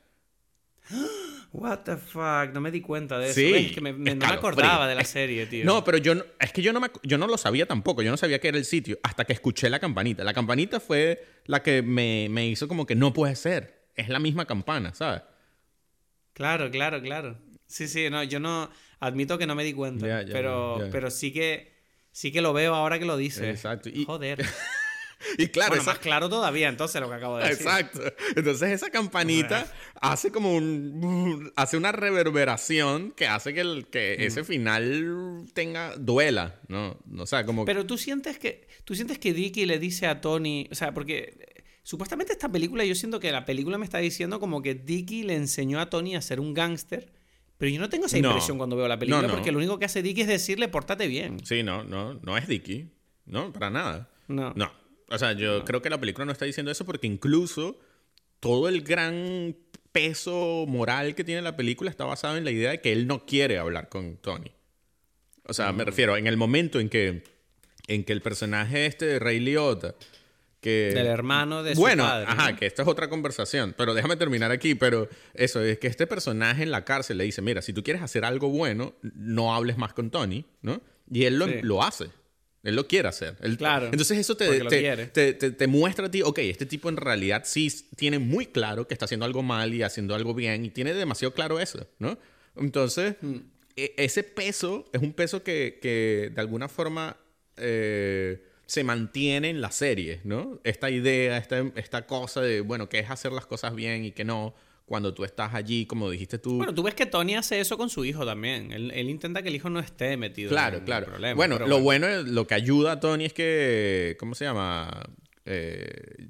[1.57, 3.35] What the fuck, no me di cuenta de eso.
[3.35, 3.71] Sí, ¿Ves?
[3.71, 5.63] que me, me- no me acordaba de la serie, tío.
[5.65, 8.11] No, pero yo no, es que yo no, me, yo no lo sabía tampoco, yo
[8.11, 10.23] no sabía que era el sitio hasta que escuché la campanita.
[10.23, 14.19] La campanita fue la que me, me hizo como que no puede ser, es la
[14.19, 15.21] misma campana, ¿sabes?
[16.33, 17.37] Claro, claro, claro.
[17.67, 18.69] Sí, sí, no, yo no.
[18.99, 20.25] Admito que no me di cuenta.
[20.31, 21.73] Pero, pero sí que.
[22.11, 23.43] Sí que lo veo ahora que lo dices.
[23.43, 24.43] Exacto, y- Joder.
[25.37, 27.65] Y claro, bueno, esa- más claro todavía, entonces, lo que acabo de decir.
[27.65, 28.01] Exacto.
[28.35, 29.65] Entonces esa campanita
[30.01, 36.59] hace como un hace una reverberación que hace que, el, que ese final tenga duela,
[36.67, 36.97] ¿no?
[37.17, 38.67] O sea, como Pero tú sientes que.
[38.83, 40.67] Tú sientes que Dicky le dice a Tony.
[40.71, 41.37] O sea, porque.
[41.39, 45.21] eh, Supuestamente esta película, yo siento que la película me está diciendo como que Dicky
[45.21, 47.13] le enseñó a Tony a ser un gángster.
[47.59, 48.29] Pero yo no tengo esa No.
[48.29, 49.33] impresión cuando veo la película, No, no.
[49.35, 51.45] porque lo único que hace Dicky es decirle, pórtate bien.
[51.45, 52.89] Sí, no, no, no es Dicky.
[53.27, 54.09] No, para nada.
[54.27, 54.51] No.
[54.55, 54.71] No.
[55.09, 57.79] O sea, yo creo que la película no está diciendo eso porque incluso
[58.39, 59.55] todo el gran
[59.91, 63.25] peso moral que tiene la película está basado en la idea de que él no
[63.25, 64.51] quiere hablar con Tony.
[65.47, 67.23] O sea, me refiero en el momento en que,
[67.87, 69.93] en que el personaje este de Ray Liotta,
[70.59, 70.91] que...
[70.93, 72.25] Del hermano de su bueno, padre.
[72.27, 72.57] ajá, ¿no?
[72.57, 76.63] que esto es otra conversación, pero déjame terminar aquí, pero eso es que este personaje
[76.63, 79.93] en la cárcel le dice, mira, si tú quieres hacer algo bueno, no hables más
[79.93, 80.81] con Tony, ¿no?
[81.11, 81.59] Y él lo, Sí.
[81.61, 82.09] lo hace.
[82.65, 83.35] Él lo quiere hacer.
[83.41, 86.89] Él- Claro, Entonces eso te, te, te, te- te muestra a ti, ok, este tipo
[86.89, 90.65] en realidad sí tiene muy claro que está haciendo algo mal y haciendo algo bien
[90.65, 92.17] y tiene demasiado claro eso, ¿no?
[92.57, 93.15] Entonces,
[93.75, 97.17] e- ese peso es un peso que, que de alguna forma
[97.57, 100.59] eh, se mantiene en la serie, ¿no?
[100.63, 104.23] Esta idea, esta, esta cosa de, bueno, que es hacer las cosas bien y que
[104.25, 104.55] no,
[104.85, 106.57] cuando tú estás allí, como dijiste tú.
[106.57, 108.71] Bueno, tú ves que Tony hace eso con su hijo también.
[108.71, 111.05] Él, él intenta que el hijo no esté metido Claro, en el claro.
[111.07, 111.35] problema.
[111.35, 115.09] bueno, lo bueno, lo que ayuda a Tony es que, ¿cómo se llama?
[115.45, 116.27] Eh,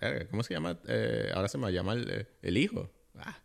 [0.00, 0.78] eh, ¿Cómo se llama?
[0.88, 2.90] Eh, ahora se me llama el, el hijo.
[3.18, 3.38] Ah,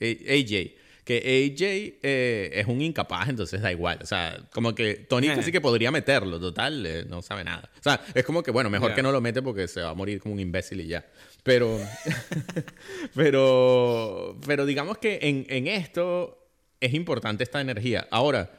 [0.00, 0.72] AJ.
[1.04, 1.16] Que
[1.54, 3.98] AJ eh, es un incapaz, entonces da igual.
[4.02, 5.34] O sea, como que Tony Eh.
[5.34, 7.70] casi que podría meterlo, total, eh, no sabe nada.
[7.78, 9.94] O sea, es como que, bueno, mejor que no lo mete porque se va a
[9.94, 11.06] morir como un imbécil y ya.
[11.48, 11.80] Pero,
[13.14, 16.46] pero, pero digamos que en, en esto
[16.78, 18.06] es importante esta energía.
[18.10, 18.50] Ahora,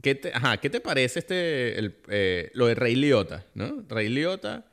[0.00, 3.82] ¿Qué te, ajá, ¿qué te parece este, el, eh, lo de Rey Liotta, ¿no?
[3.88, 4.66] Rey Liotta,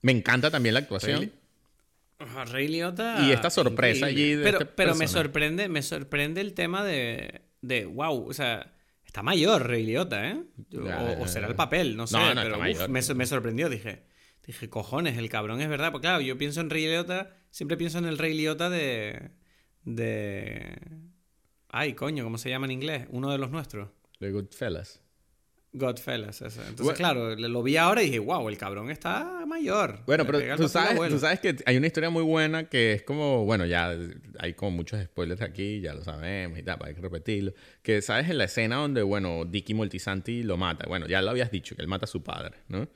[0.00, 1.30] me encanta también la actuación.
[2.50, 3.24] Rey Liotta.
[3.28, 4.22] Y esta sorpresa increíble.
[4.22, 5.22] allí de Pero, este pero me personaje.
[5.22, 7.84] sorprende, me sorprende el tema de, de.
[7.84, 8.72] Wow, o sea.
[9.04, 10.42] Está mayor Ray Liotta, ¿eh?
[11.20, 12.16] O, será el papel, no sé.
[12.16, 14.02] No, no, pero uf, me, me sorprendió, dije.
[14.46, 15.92] Dije, cojones, el cabrón es verdad.
[15.92, 19.30] Porque claro, yo pienso en Ray Liotta, siempre pienso en el Ray Liotta de.
[19.84, 20.76] de.
[21.68, 23.06] Ay, coño, ¿cómo se llama en inglés?
[23.10, 23.88] Uno de los nuestros.
[24.18, 25.00] The Goodfellas.
[25.74, 26.60] Godfellas, ese.
[26.60, 26.96] Entonces, Bueno.
[26.98, 30.00] claro, lo vi ahora y dije, wow, el cabrón está mayor.
[30.04, 33.46] Bueno, pero tú sabes, tú sabes que hay una historia muy buena que es como,
[33.46, 33.96] bueno, ya
[34.38, 37.54] hay como muchos spoilers aquí, ya lo sabemos y tal, hay que repetirlo.
[37.82, 40.84] Que sabes en la escena donde, bueno, Dicky Moltisanti lo mata.
[40.86, 42.86] Bueno, ya lo habías dicho, que él mata a su padre, ¿no?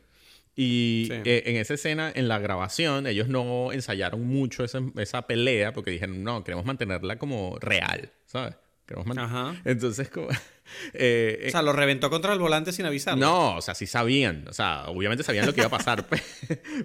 [0.59, 1.21] Y Sí.
[1.27, 5.91] eh, en esa escena, en la grabación, ellos no ensayaron mucho esa, esa pelea porque
[5.91, 8.55] dijeron, no, queremos mantenerla como real, ¿sabes?
[8.87, 9.61] Queremos man- Ajá.
[9.65, 10.29] Entonces, como...
[10.95, 13.21] eh, O sea, lo reventó contra el volante sin avisarlo.
[13.27, 14.47] no, o sea, sí sabían.
[14.49, 16.07] O sea, obviamente sabían lo que iba a pasar.
[16.09, 16.23] pe-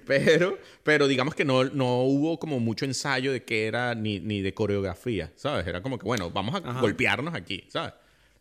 [0.05, 4.41] pero, pero digamos que no, no hubo como mucho ensayo de qué era ni, ni
[4.41, 5.65] de coreografía, ¿sabes?
[5.67, 6.81] Era como que, bueno, vamos a Ajá.
[6.81, 7.93] golpearnos aquí, ¿sabes?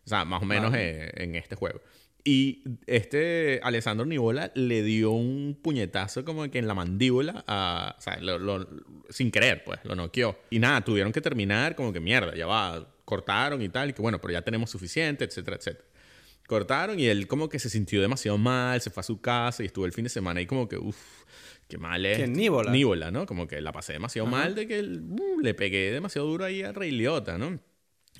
[0.05, 1.79] O sea, más o menos eh, en este juego.
[2.23, 8.01] Y este Alessandro Nivola le dio un puñetazo como que en la mandíbula, a, o
[8.01, 8.67] sea, lo- lo-
[9.09, 10.37] sin querer, pues, lo noqueó.
[10.51, 14.01] Y nada, tuvieron que terminar como que mierda, ya va, cortaron y tal, y que
[14.01, 15.85] bueno, pero ya tenemos suficiente, etcétera, etcétera.
[16.47, 19.67] Cortaron y él como que se sintió demasiado mal, se fue a su casa y
[19.67, 21.23] estuvo el fin de semana ahí como que, uff,
[21.67, 22.17] qué mal es.
[22.17, 22.33] ¿Quién?
[22.33, 22.71] Níbola.
[22.71, 23.25] Níbola, ¿no?
[23.25, 24.37] Como que la pasé demasiado Ajá.
[24.37, 27.59] mal de que uh, le pegué demasiado duro ahí a Rey Liotta, ¿no?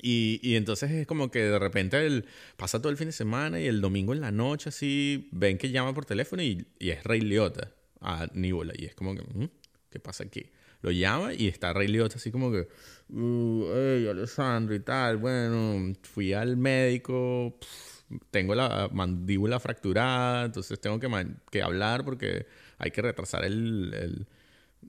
[0.00, 2.24] Y, y entonces es como que de repente él
[2.56, 5.70] pasa todo el fin de semana y el domingo en la noche así ven que
[5.70, 8.72] llama por teléfono y, y es Rey Liotta a Níbola.
[8.76, 9.48] Y es como que, "¿Mm?
[9.90, 10.46] ¿qué pasa aquí?
[10.80, 12.66] Lo llama y está Rey Liotta así como que,
[13.10, 15.18] uh, hey, Alessandro y tal.
[15.18, 21.08] Bueno, fui al médico, pf, tengo la mandíbula fracturada, entonces tengo que,
[21.50, 22.46] que hablar porque
[22.78, 24.26] hay que retrasar el- el,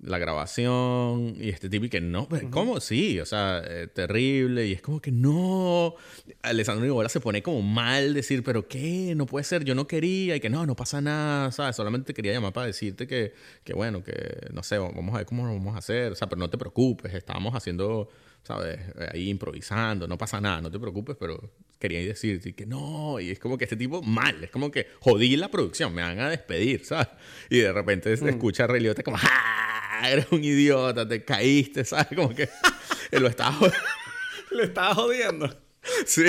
[0.01, 2.79] la grabación y este tipo y que no, pero ¿cómo?
[2.79, 5.95] Sí, o sea, eh, terrible y es como que no.
[6.41, 9.13] Alessandro Nibola se pone como mal decir, pero ¿qué?
[9.15, 11.75] No puede ser, yo no quería y que no, no pasa nada, ¿sabes?
[11.75, 13.33] Solamente te quería llamar para decirte que,
[13.63, 16.27] que bueno, que no sé, vamos a ver cómo lo vamos a hacer, o sea,
[16.27, 18.09] pero no te preocupes, estábamos haciendo,
[18.43, 18.79] ¿sabes?
[18.99, 23.19] Eh, Ahí improvisando, no pasa nada, no te preocupes, pero quería decirte y que no,
[23.19, 26.19] y es como que este tipo mal, es como que jodí la producción, me van
[26.19, 27.07] a despedir, ¿sabes?
[27.49, 29.82] Y de repente se escucha a Ray Liotta como, ¡ah!
[30.03, 32.07] Eres un idiota, te caíste, ¿sabes?
[32.15, 32.49] Como que
[33.11, 33.73] lo estaba jod-
[34.51, 35.49] Le estaba jodiendo.
[36.05, 36.25] Sí,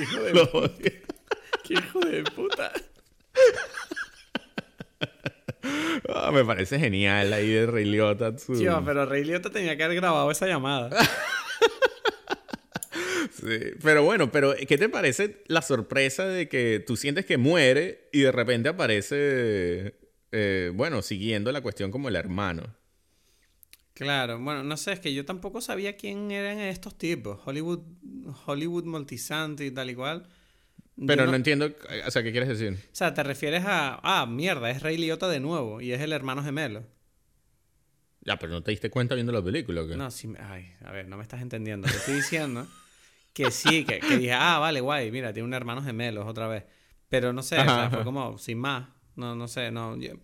[0.00, 0.92] Hijo de lo jodí.
[1.64, 2.72] Qué hijo de puta.
[6.08, 8.36] Ah, me parece genial ahí de Ray Liotta.
[8.38, 8.54] su-
[8.84, 10.90] pero Rey Liotta tenía que haber grabado esa llamada.
[13.32, 18.08] Sí, Pero bueno, pero ¿qué te parece la sorpresa de que tú sientes que muere
[18.12, 19.94] y de repente aparece,
[20.32, 22.74] eh, bueno, siguiendo la cuestión como el hermano?
[23.96, 27.40] Claro, bueno, no sé, es que yo tampoco sabía quién eran estos tipos.
[27.46, 27.80] Hollywood,
[28.44, 30.28] Hollywood Multisante y tal y cual.
[31.06, 31.30] Pero no...
[31.30, 31.72] no- entiendo,
[32.06, 32.74] o sea, ¿qué quieres decir?
[32.92, 33.98] O sea, te refieres a.
[34.02, 36.84] Ah, mierda, es Rey Liotta de nuevo y es el hermano gemelo.
[38.20, 39.96] Ya, pero no te diste cuenta viendo la película, ¿o qué?
[39.96, 41.88] No, sí, me- ay, a ver, no me estás entendiendo.
[41.88, 42.66] Te estoy diciendo
[43.32, 46.64] que sí, que, que dije, ah, vale, guay, mira, tiene un hermano gemelo otra vez.
[47.08, 47.90] Pero no sé, o sea, ajá.
[47.90, 48.88] fue como sin más.
[49.14, 49.96] No, no sé, no.
[49.96, 50.14] yo-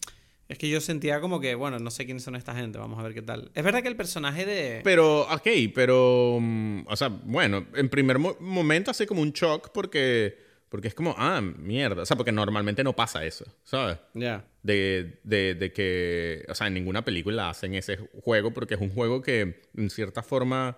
[0.49, 3.03] es que yo sentía como que, bueno, no sé quiénes son esta gente, vamos a
[3.03, 3.51] ver qué tal.
[3.55, 4.81] Es verdad que el personaje de.
[4.85, 9.71] Pero, ok, pero, mm, o sea, bueno, en primer mo- momento hace como un shock
[9.73, 10.37] porque,
[10.69, 13.99] porque es como, ah, mierda, o sea, porque normalmente no pasa eso, ¿sabes?
[14.15, 14.45] Ya.
[14.63, 18.91] De, de, de que, o sea, en ninguna película hacen ese juego porque es un
[18.91, 20.77] juego que en cierta forma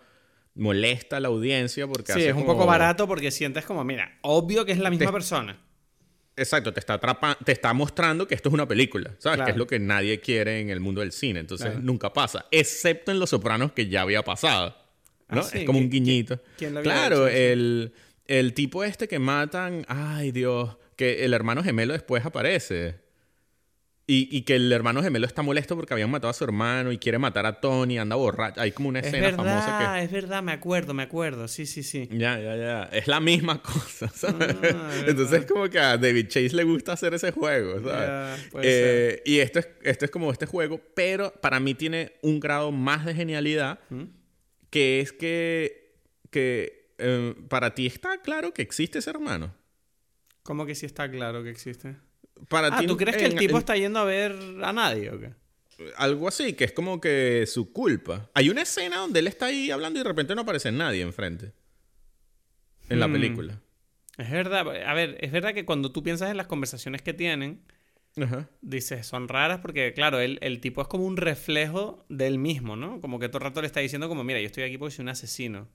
[0.55, 3.83] molesta a la audiencia porque Sí, hace es un como- poco barato porque sientes como,
[3.85, 5.59] mira, obvio que es la misma Te- persona.
[6.37, 9.37] Exacto, te está atrapa te está mostrando que esto es una película, ¿sabes?
[9.37, 9.45] Claro.
[9.47, 11.80] Que es lo que nadie quiere en el mundo del cine, entonces Claro.
[11.82, 14.76] nunca pasa, excepto en Los Sopranos que ya había pasado,
[15.28, 15.41] ¿no?
[15.41, 16.41] Ah, sí, es como un ¿qui- guiñito.
[16.59, 17.93] quién lo había claro, hecho el,
[18.26, 22.97] el tipo este que matan, ay Dios, que el hermano gemelo después aparece.
[24.07, 26.98] Y, y que el hermano gemelo está molesto porque habían matado a su hermano y
[26.98, 28.61] quiere matar a Tony, anda borracho.
[28.61, 31.48] Hay como una Es escena verdad, famosa es verdad, me acuerdo, me acuerdo.
[31.48, 32.07] Sí, sí, sí.
[32.07, 32.18] que...
[32.18, 32.82] Ya, ya, ya.
[32.92, 34.57] Es la misma cosa, ¿sabes?
[34.74, 35.48] Ah, es Entonces verdad.
[35.48, 38.42] como que a David Chase le gusta hacer ese juego, ¿sabes?
[38.62, 42.72] Eh, y esto es, esto es como este juego, pero para mí tiene un grado
[42.72, 44.02] más de genialidad, ¿Mm?
[44.68, 45.96] que es que,
[46.30, 49.55] que eh, para ti está claro que existe ese hermano.
[50.42, 51.96] ¿Cómo que sí está claro que existe?
[52.49, 54.32] Para Ah, ti, ¿tú crees que el tipo en- está yendo a ver
[54.62, 55.32] a nadie o qué?
[55.97, 58.30] Algo así, que es como que su culpa.
[58.34, 61.53] Hay una escena donde él está ahí hablando y de repente no aparece nadie enfrente.
[62.88, 63.12] En la Hmm.
[63.12, 63.61] película.
[64.18, 67.62] Es verdad, a ver, es verdad que cuando tú piensas en las conversaciones que tienen,
[68.16, 68.49] Ajá.
[68.61, 73.01] dices, son raras porque, claro, él, el tipo es como un reflejo del mismo, ¿no?
[73.01, 75.03] Como que todo el rato le está diciendo como, mira, yo estoy aquí porque soy
[75.03, 75.68] un asesino.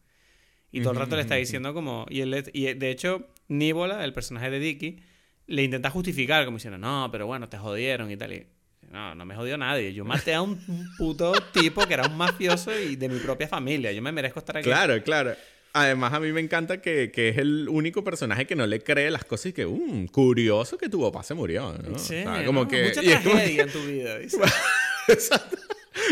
[0.72, 2.06] Y todo el rato le está diciendo como...
[2.10, 5.02] Y, él, y de hecho, Níbola, el personaje de Dicky,
[5.50, 8.34] le intenta justificar como diciendo, no, pero bueno, te jodieron y tal.
[8.34, 8.48] Y,
[8.92, 9.94] no, no me jodió nadie.
[9.94, 10.60] Yo maté a un
[10.98, 13.92] puto tipo que era un mafioso y de mi propia familia.
[13.92, 14.64] Yo me merezco estar aquí.
[14.66, 15.36] Claro, claro.
[15.74, 19.12] Además, a mí me encanta que, que es el único personaje que no le cree
[19.12, 22.00] las cosas y que, um, curioso que tu papá se murió, ¿no?
[22.00, 22.68] Sí, O sea, como ¿no?
[22.68, 22.86] que...
[22.86, 24.38] Mucha y es como que- en tu vida, dice.
[25.08, 25.58] Exacto.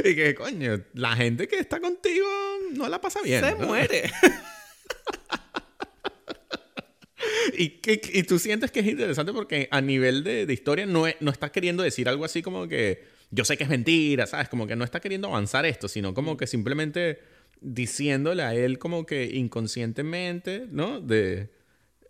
[0.04, 2.28] Y que, coño, la gente que está contigo
[2.76, 3.44] no la pasa bien.
[3.44, 3.66] Se ¿no?
[3.68, 4.12] muere.
[7.58, 11.32] y, y, tú sientes que es interesante porque a nivel de, de historia no, no
[11.32, 14.50] está queriendo decir algo así como que yo sé que es mentira, ¿sabes?
[14.50, 17.20] Como que no está queriendo avanzar esto, sino como que simplemente
[17.60, 21.02] diciéndole a él como que inconscientemente, ¿no?
[21.02, 21.50] De,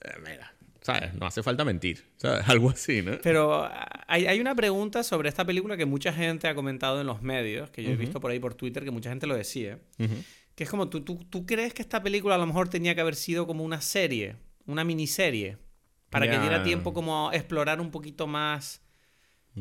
[0.02, 1.14] eh, mira, ¿sabes?
[1.16, 2.44] No hace falta mentir, ¿sabes?
[2.48, 3.18] Algo así, ¿no?
[3.24, 7.08] Pero ah, hay, hay, una pregunta sobre esta película que mucha gente ha comentado en
[7.08, 9.80] los medios, que yo he visto por ahí por Twitter, que mucha gente lo decía.
[10.56, 13.02] Que es como, ¿tú, tú, ¿tú crees que esta película a lo mejor tenía que
[13.02, 14.36] haber sido como una serie,
[14.68, 15.58] una miniserie?
[16.10, 18.82] Para que diera tiempo como a explorar un poquito más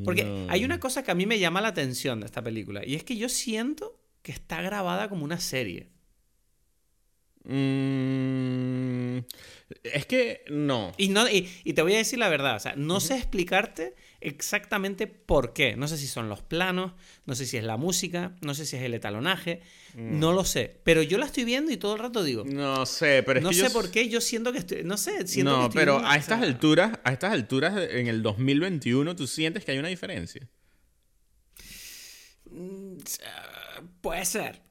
[0.05, 2.95] porque hay una cosa que a mí me llama la atención de esta película, y
[2.95, 5.91] es que yo siento que está grabada como una serie.
[7.45, 9.19] Mm,
[9.85, 10.93] es que no.
[10.97, 13.95] Y, no y, te voy a decir la verdad, o sea, no sé explicarte
[14.27, 15.77] exactamente por qué.
[15.77, 16.93] No sé si son los planos,
[17.27, 19.63] no sé si es la música, no sé si es el etalonaje,
[19.95, 20.19] mm.
[20.19, 20.81] no lo sé.
[20.83, 22.45] Pero yo la estoy viendo y todo el rato digo.
[22.45, 24.83] No sé, pero es no que sé por qué, yo siento que estoy.
[24.83, 29.27] No sé, siento no, pero a estas alturas, a estas alturas en el 2021, ¿tú
[29.29, 30.49] sientes que hay una diferencia?
[32.51, 32.97] Mm,
[34.01, 34.63] puede ser.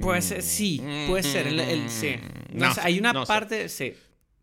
[0.00, 1.46] Puede ser, sí, puede ser.
[1.46, 2.16] El, sí.
[2.52, 3.94] No, hay una parte, sí.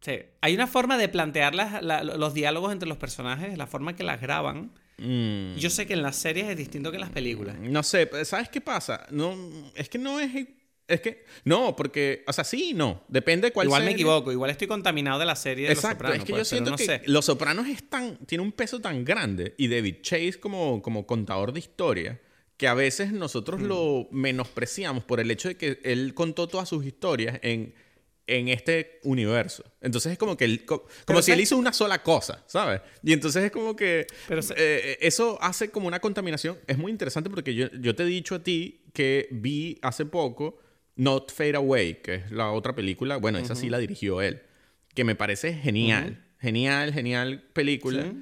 [0.01, 0.19] Sí.
[0.41, 4.71] Hay una forma de plantear los diálogos entre los personajes, la forma que las graban.
[4.97, 5.55] Mm.
[5.55, 7.57] Yo sé que en las series es distinto que en las películas.
[7.59, 9.05] No sé, ¿sabes qué pasa?
[9.11, 9.35] No,
[9.75, 10.47] es que no es.
[10.87, 11.23] Es que.
[11.45, 12.23] No, porque.
[12.27, 13.03] O sea, sí no.
[13.07, 16.13] Depende de cuál Igual me equivoco, igual estoy contaminado de la serie de Exacto, Los
[16.13, 16.17] Sopranos.
[16.17, 19.53] Es que yo pues, siento que Los Sopranos es tan, tiene un peso tan grande
[19.57, 22.19] y David Chase como, como contador de historia
[22.57, 23.65] que a veces nosotros mm.
[23.65, 27.73] lo menospreciamos por el hecho de que él contó todas sus historias en
[28.37, 29.63] en este universo.
[29.81, 32.81] Entonces es como que como si él hizo una sola cosa, ¿sabes?
[33.03, 36.57] Y entonces es como que eh, eso hace como una contaminación.
[36.67, 40.59] Es muy interesante porque yo, yo te he dicho a ti que vi hace poco
[40.95, 43.17] Not Fade Away, que es la otra película.
[43.17, 44.41] Bueno, esa sí la dirigió él.
[44.93, 46.25] Que me parece genial.
[46.39, 48.13] Genial, genial película.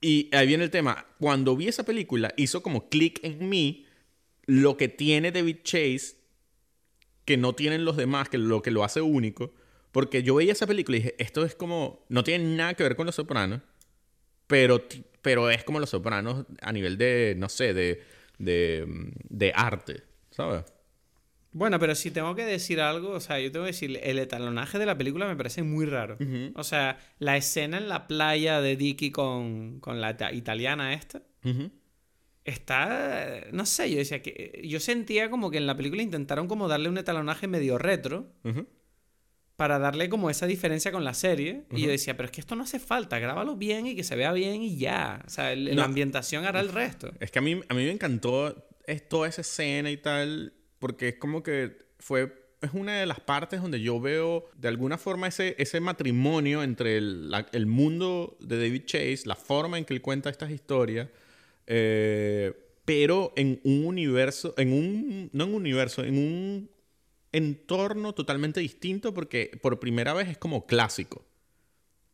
[0.00, 1.06] Y ahí viene el tema.
[1.18, 3.86] Cuando vi esa película, hizo como clic en mí
[4.46, 6.19] lo que tiene David Chase
[7.30, 9.54] que no tienen los demás, que lo que lo hace único.
[9.92, 12.96] Porque yo veía esa película y dije, esto es como, no tiene nada que ver
[12.96, 13.60] con Los Sopranos,
[14.48, 14.82] pero,
[15.22, 18.02] pero es como Los Sopranos a nivel de, no sé, de,
[18.38, 20.02] de, arte,
[20.32, 20.64] ¿sabes?
[21.52, 24.80] Bueno, pero si tengo que decir algo, o sea, yo tengo que decir, el etalonaje
[24.80, 26.18] de la película me parece muy raro.
[26.56, 31.22] O sea, la escena en la playa de Dicky con, con la italiana esta
[32.50, 36.68] está, no sé, yo decía que yo sentía como que en la película intentaron como
[36.68, 38.32] darle un etalonaje medio retro
[39.56, 42.56] para darle como esa diferencia con la serie y yo decía, pero es que esto
[42.56, 45.84] no hace falta, grábalo bien y que se vea bien y ya, o sea, la
[45.84, 47.12] ambientación hará el resto.
[47.20, 48.66] Es que a mí a mí me encantó
[49.08, 53.62] toda esa escena y tal porque es como que fue es una de las partes
[53.62, 58.84] donde yo veo de alguna forma ese, ese matrimonio entre el, el mundo de David
[58.84, 61.08] Chase, la forma en que él cuenta estas historias,
[61.72, 62.52] eh,
[62.84, 66.70] pero en un universo, en un, no en un universo, en un
[67.30, 71.24] entorno totalmente distinto porque por primera vez es como clásico.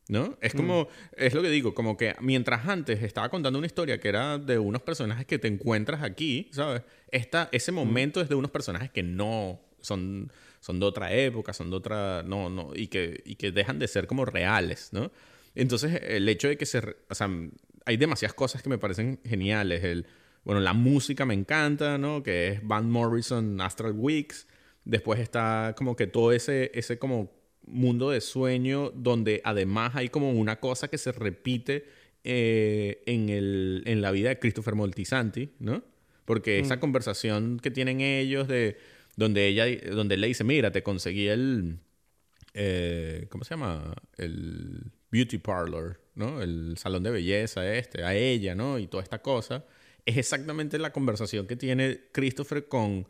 [0.09, 0.39] ¿No?
[0.41, 0.87] Es como, mm.
[1.17, 4.57] es lo que digo, como que mientras antes estaba contando una historia que era de
[4.57, 6.83] unos personajes que te encuentras aquí, ¿sabes?
[7.11, 7.75] Esta, ese mm.
[7.75, 10.31] momento es de unos personajes que no son,
[10.61, 13.89] son de otra época, son de otra, no, no, y que, y que dejan de
[13.89, 15.11] ser como reales, ¿no?
[15.57, 16.79] Entonces, el hecho de que se,
[17.09, 17.29] o sea,
[17.87, 19.83] hay demasiadas cosas que me parecen geniales.
[19.83, 20.07] El,
[20.45, 22.23] bueno, la música me encanta, ¿no?
[22.23, 24.47] Que es Van Morrison, Astral Weeks.
[24.85, 27.33] Después está como que todo ese, ese como
[27.67, 31.87] mundo de sueño donde además hay como una cosa que se repite
[32.23, 35.83] eh, en, el, en la vida de Christopher Moltisanti, ¿no?
[36.25, 36.81] Porque esa mm.
[36.81, 38.77] conversación que tienen ellos de
[39.17, 41.79] donde ella donde él le dice, mira, te conseguí el
[42.55, 43.95] eh, ¿cómo se llama?
[44.17, 46.43] El beauty parlor, ¿no?
[46.43, 48.79] El salón de belleza este, a ella, ¿no?
[48.79, 49.65] Y toda esta cosa.
[50.05, 53.07] Es exactamente la conversación que tiene Christopher con,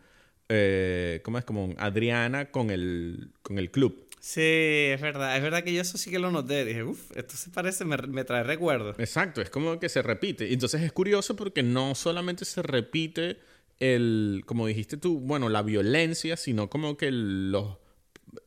[0.49, 1.44] eh, ¿cómo es?
[1.44, 4.07] Como Adriana con el, con el club.
[4.18, 5.36] Sí, es verdad.
[5.36, 6.64] Es verdad que yo eso sí que lo noté.
[6.64, 8.99] Dije, uff, esto se parece, me, me trae recuerdos.
[8.99, 10.53] Exacto, es como que se repite.
[10.53, 13.38] Entonces es curioso porque no solamente se repite
[13.78, 17.76] el, como dijiste tú, bueno, la violencia, sino como que los,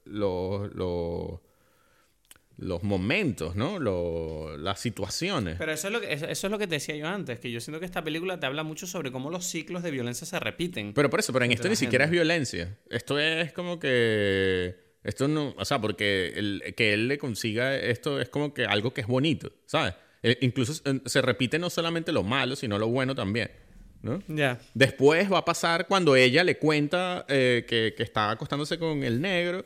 [0.05, 1.39] los, los
[2.59, 3.79] los momentos, ¿no?
[4.57, 5.55] las situaciones.
[5.57, 7.59] Pero eso es, lo que, eso es lo que te decía yo antes, que yo
[7.61, 10.93] siento que esta película te habla mucho sobre cómo los ciclos de violencia se repiten.
[10.93, 12.77] Pero por eso, pero en esto ni siquiera es violencia.
[12.89, 14.89] Esto es como que...
[15.03, 15.55] Esto no...
[15.57, 19.07] O sea, porque el, que él le consiga esto es como que algo que es
[19.07, 19.93] bonito, ¿sabes?
[20.21, 20.73] E, incluso
[21.05, 23.49] se repite no solamente lo malo, sino lo bueno también.
[24.01, 24.21] ¿no?
[24.27, 24.59] Ya.
[24.73, 29.21] Después va a pasar cuando ella le cuenta eh, que, que está acostándose con el
[29.21, 29.65] negro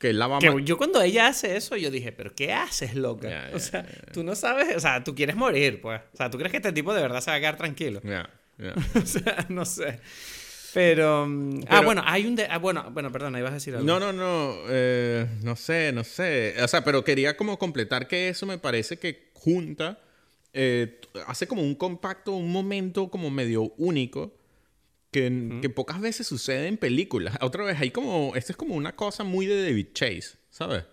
[0.00, 2.52] Que la va a Que ma- yo cuando ella hace eso, yo dije, pero ¿qué
[2.52, 3.50] haces, loca?
[3.54, 6.00] O sea, tú no sabes, o sea, tú quieres morir, pues.
[6.12, 8.00] O sea, tú crees que este tipo de verdad se va a quedar tranquilo.
[8.94, 10.00] O sea, no sé.
[10.74, 12.36] Pero, mm, Ah, bueno, hay un...
[12.36, 13.86] de- ah, bueno, bueno, perdona, ibas a decir algo.
[13.86, 14.56] No, no, no.
[14.68, 16.54] eh, no sé, no sé.
[16.62, 19.98] O sea, pero quería como completar que eso me parece que junta.
[20.52, 24.32] eh, hace como un compacto, un momento como medio único.
[25.10, 27.36] Que, que pocas veces sucede en películas.
[27.40, 28.32] Otra vez, hay como.
[28.36, 30.84] Esto es como una cosa muy de David Chase, ¿sabes?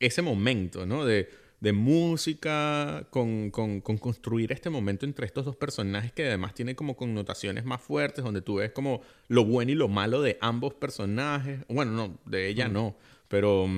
[0.00, 1.04] Ese momento, ¿no?
[1.04, 1.28] De,
[1.60, 6.74] de música, con, con- con construir este momento entre estos dos personajes que además tiene
[6.74, 10.74] como connotaciones más fuertes, donde tú ves como lo bueno y lo malo de ambos
[10.74, 11.60] personajes.
[11.68, 12.96] Bueno, no, de ella no,
[13.28, 13.68] pero,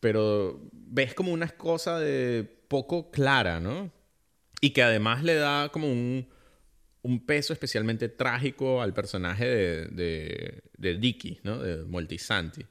[0.00, 3.90] pero ves como una cosa de poco clara, ¿no?
[4.60, 6.28] Y que además le da como un,
[7.08, 11.58] un peso especialmente trágico al personaje de, de, de Dicky, ¿no?
[11.58, 12.64] De Moltisanti.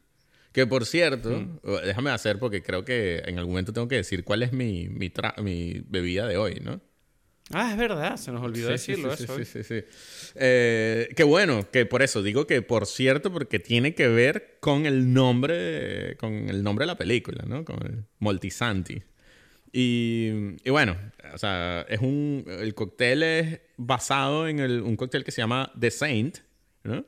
[0.52, 4.44] Que por cierto, déjame hacer porque creo que en algún momento tengo que decir cuál
[4.44, 6.82] es mi, mi, tra- mi bebida de hoy, ¿no?
[7.54, 9.38] Ah, es verdad, se nos olvidó Sí, decirlo sí, eso.
[9.38, 9.84] sí, sí, sí.
[10.36, 14.86] Eh, que bueno, que por eso digo que por cierto, porque tiene que ver con
[14.86, 17.64] el nombre, con el nombre de la película, ¿no?
[17.64, 19.02] Con el Moltisanti.
[19.80, 20.32] Y,
[20.66, 20.98] y bueno,
[21.36, 25.72] o sea, es un, el cóctel es basado en el- un cóctel que se llama
[25.80, 26.40] The Saint,
[26.84, 27.06] ¿no?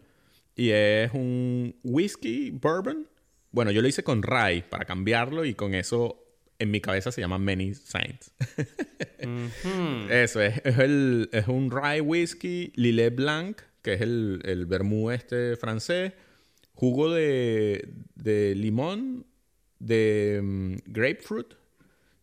[0.55, 3.07] Y es un whisky bourbon.
[3.49, 6.24] Bueno, yo lo hice con rye para cambiarlo y con eso
[6.59, 8.34] en mi cabeza se llama Many Saints.
[10.11, 15.09] Eso es, es, el, es un rye whisky Lillet Blanc, que es el, el vermú
[15.09, 16.13] este francés,
[16.74, 19.26] jugo de, de limón,
[19.80, 21.47] de mm, grapefruit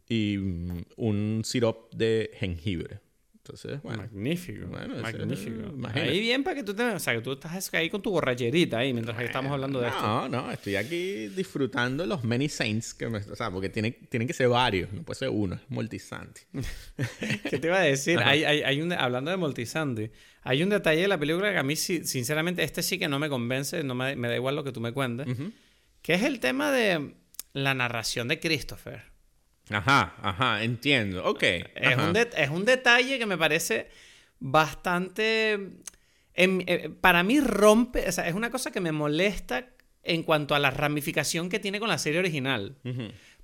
[0.09, 3.01] y mm, un sirop de jengibre.
[3.47, 3.99] Entonces, bueno.
[3.99, 5.79] magnífico, Bueno, magnífico.
[5.95, 6.83] Ahí bien para que tú te...
[6.83, 9.87] O sea, que tú estás ahí con tu borracherita ahí mientras que estamos hablando de
[9.87, 10.03] esto.
[10.03, 14.27] No, no, estoy aquí disfrutando los many saints que me, o sea, porque tiene, tienen
[14.27, 16.41] que ser varios, no puede ser uno, es multisanti.
[17.49, 18.19] ¿Qué te iba a decir?
[18.19, 20.11] Hay, hay, hay un, hablando de Multisanti,
[20.43, 23.29] hay un detalle de la película que a mí, sinceramente, este sí que no me
[23.29, 25.29] convence, no me, me da igual lo que tú me cuentes,
[26.03, 27.15] que es el tema de
[27.53, 29.16] la narración de Christopher.
[29.71, 31.25] Ajá, ajá, entiendo.
[31.25, 31.43] Ok.
[31.43, 33.89] Es un, es un detalle que me parece
[34.39, 35.53] bastante...
[36.35, 39.69] en- eh, para mí rompe, o sea, es una cosa que me molesta
[40.03, 42.77] en cuanto a la ramificación que tiene con la serie original.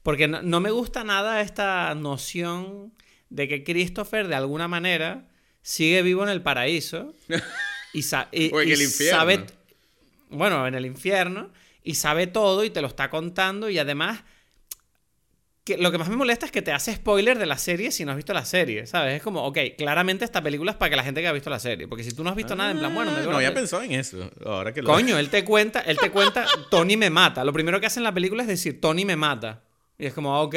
[0.02, 2.92] Porque no, no me gusta nada esta noción
[3.30, 5.28] de que Christopher, de alguna manera,
[5.62, 7.14] sigue vivo en el paraíso.
[7.92, 9.18] Y, sa- y- O en y el infierno.
[9.18, 9.44] sabe.
[10.30, 11.50] Bueno, en el infierno.
[11.84, 13.68] Y sabe todo y te lo está contando.
[13.68, 14.22] Y además.
[15.64, 18.04] Que lo que más me molesta es que te hace spoiler de la serie si
[18.04, 19.14] no has visto la serie, ¿sabes?
[19.14, 21.60] Es como, ok, claramente esta película es para que la gente que ha visto la
[21.60, 21.86] serie.
[21.86, 23.82] Porque si tú no has visto nada, en plan, bueno, me Ah, No peli- pensado
[23.84, 24.28] en eso.
[24.44, 24.88] Ahora que lo...
[24.92, 27.44] Coño, él te cuenta, él te cuenta, Tony me mata.
[27.44, 29.62] Lo primero que hace en la película es decir, Tony me mata.
[29.98, 30.56] Y es como, ok,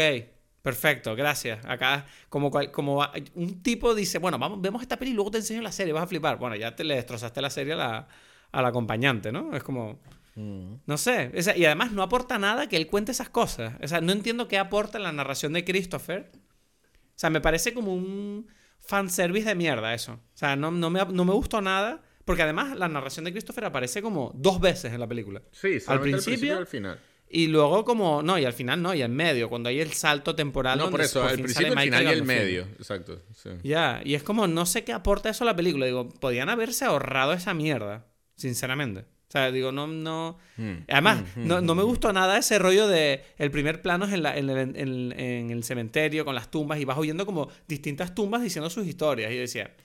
[0.63, 1.63] perfecto, gracias.
[1.65, 5.37] Acá, como, cual- como un tipo dice, bueno, vamos, vemos esta peli y luego te
[5.37, 6.37] enseño la serie, vas a flipar.
[6.39, 8.07] Bueno, ya te le destrozaste la serie a la,
[8.51, 9.55] a la acompañante, ¿no?
[9.55, 9.99] Es como,
[10.35, 10.75] Mm.
[10.85, 11.31] no sé.
[11.37, 13.73] O sea, y además no aporta nada que él cuente esas cosas.
[13.81, 16.31] O sea, no entiendo qué aporta la narración de Christopher.
[16.33, 18.47] O sea, me parece como un
[18.79, 20.13] fanservice de mierda eso.
[20.13, 22.01] O sea, no, no, me, no me gustó nada.
[22.25, 25.43] Porque además la narración de Christopher aparece como dos veces en la película.
[25.51, 26.99] Sí, al principio, y al final.
[27.29, 28.23] y luego como...
[28.23, 29.47] No, y al final no, y en medio.
[29.47, 30.79] Cuando hay el salto temporal.
[30.79, 32.27] No, por eso, por al principio, al final y Gandolfini.
[32.39, 32.63] medio.
[32.79, 33.21] Exacto.
[33.35, 33.51] sí.
[33.63, 35.85] Ya, y es como, no sé qué aporta eso a la película.
[35.85, 39.05] Digo, podían haberse ahorrado esa mierda, sinceramente.
[39.35, 40.37] O sea, digo, no, no...
[40.55, 41.85] Mm, Además, mm, no, mm, no me mm.
[41.87, 45.51] gustó nada ese rollo de el primer plano es en, la- en el, en- en
[45.51, 49.29] el cementerio con las tumbas y vas oyendo como distintas tumbas diciendo sus historias.
[49.33, 49.75] Y yo decía,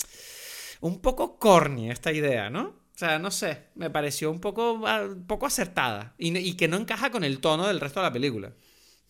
[0.80, 2.62] un poco corny esta idea, ¿no?
[2.94, 6.68] O sea, no sé, me pareció un poco, ah, un poco acertada y, y que
[6.68, 8.52] no encaja con el tono del resto de la película.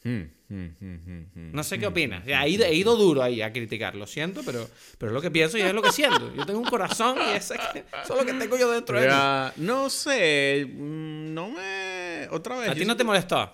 [0.04, 0.22] Mm.
[0.50, 2.26] No sé qué opinas.
[2.26, 5.30] He, ido, he ido duro ahí a criticar, lo siento, pero, pero es lo que
[5.30, 6.34] pienso y es lo que siento.
[6.34, 9.64] Yo tengo un corazón y ese eso es lo que tengo yo dentro de mí.
[9.64, 12.26] No sé, mm, no me...
[12.30, 12.70] Otra vez.
[12.70, 13.52] ¿A ti no te molestó?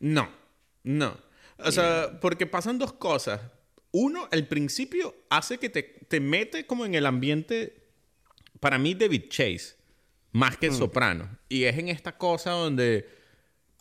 [0.00, 0.28] No,
[0.82, 1.16] no.
[1.58, 3.40] O sea, porque pasan dos cosas.
[3.90, 7.88] Uno, el principio hace que te, te mete como en el ambiente,
[8.60, 9.76] para mí, David Chase,
[10.32, 11.38] más que el soprano.
[11.48, 13.08] Y es en esta cosa donde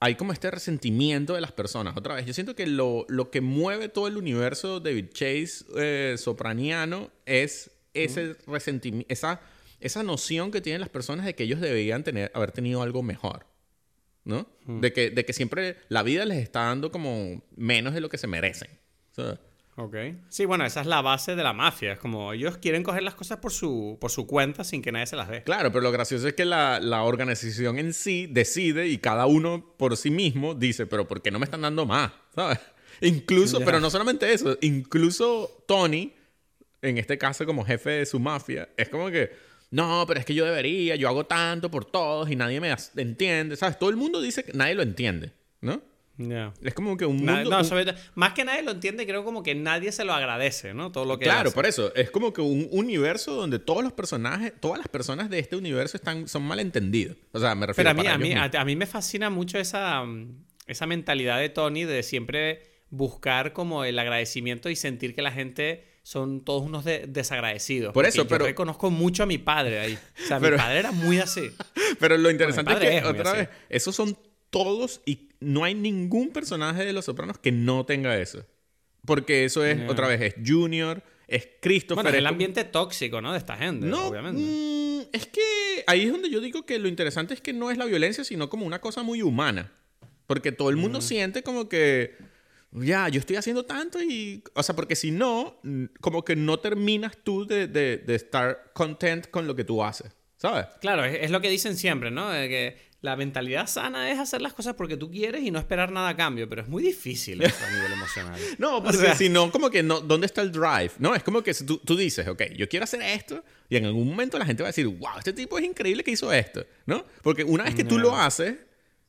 [0.04, 1.96] hay como este resentimiento de las personas.
[1.96, 6.16] Otra vez, yo siento que lo, lo que mueve todo el universo David Chase eh,
[6.18, 9.40] sopraniano es ese resentimiento, esa,
[9.80, 13.46] esa noción que tienen las personas de que ellos deberían tener, haber tenido algo mejor.
[14.26, 14.46] ¿no?
[14.68, 18.18] De, que, de que siempre la vida les está dando como menos de lo que
[18.18, 18.72] se merecen.
[19.12, 19.40] O sea,
[19.76, 19.96] Ok.
[20.30, 21.94] Sí, bueno, esa es la base de la mafia.
[21.94, 25.08] Es como ellos quieren coger las cosas por su, por su cuenta sin que nadie
[25.08, 25.44] se las dé.
[25.44, 29.74] Claro, pero lo gracioso es que la, la organización en sí decide y cada uno
[29.78, 32.12] por sí mismo dice, pero ¿por qué no me están dando más?
[32.36, 32.60] ¿Sabes?
[33.02, 36.14] Incluso, pero no solamente eso, incluso Tony,
[36.82, 39.32] en este caso como jefe de su mafia, es como que,
[39.72, 43.58] no, pero es que yo debería, yo hago tanto por todos y nadie me entiende,
[43.58, 43.78] ¿sabes?
[43.78, 45.82] Todo el mundo dice que nadie lo entiende, ¿no?
[46.18, 46.54] Ya.
[46.62, 47.50] Es como que un mundo...
[47.50, 50.92] no, sobre más que nadie lo entiende, creo como que nadie se lo agradece, ¿no?
[50.92, 51.56] Todo lo que Claro, hace.
[51.56, 51.94] por eso.
[51.96, 55.98] Es como que un universo donde todos los personajes, todas las personas de este universo
[55.98, 57.18] están, son malentendidos.
[57.32, 60.04] O sea, me refiero Pero a mí, a, mí, a, mí me fascina mucho esa,
[60.04, 62.62] mm, esa mentalidad de Tony de siempre
[62.92, 67.92] buscar como el agradecimiento y sentir que la gente son todos unos de- desagradecidos.
[67.92, 69.98] Por eso, yo pero- reconozco mucho a mi padre ahí.
[70.24, 71.50] O sea, Pero- mi padre era muy así.
[72.00, 73.38] Pero lo interesante es que, es otra así.
[73.40, 74.16] vez, esos son
[74.54, 78.46] todos y no hay ningún personaje de Los Sopranos que no tenga eso.
[79.06, 82.04] Porque eso es, otra vez, es Junior, es Christopher.
[82.04, 83.34] Bueno, es el ambiente tóxico, ¿no?
[83.34, 84.42] De esta gente, No, obviamente.
[84.42, 85.42] mm, es que
[85.88, 88.48] ahí es donde yo digo que lo interesante es que no es la violencia, sino
[88.50, 89.74] como una cosa muy humana.
[90.28, 92.16] Porque todo el mundo siente como que,
[92.72, 95.60] ya, yo estoy haciendo tanto y, o sea, porque si no,
[96.00, 100.12] como que no terminas tú de, de- de estar content con lo que tú haces,
[100.38, 100.68] ¿sabes?
[100.80, 102.30] Claro, es, es lo que dicen siempre, ¿no?
[102.30, 105.92] De que la mentalidad sana es hacer las cosas porque tú quieres y no esperar
[105.92, 108.40] nada a cambio, pero es muy difícil eso a nivel emocional.
[108.58, 110.92] No, porque sea- si no, como que no, ¿dónde está el drive?
[111.00, 113.86] No, es como que si tú, tú dices, ok, yo quiero hacer esto, y en
[113.86, 116.66] algún momento la gente va a decir, wow, este tipo es increíble que hizo esto,
[116.86, 117.06] ¿no?
[117.22, 118.56] Porque una vez que tú lo haces,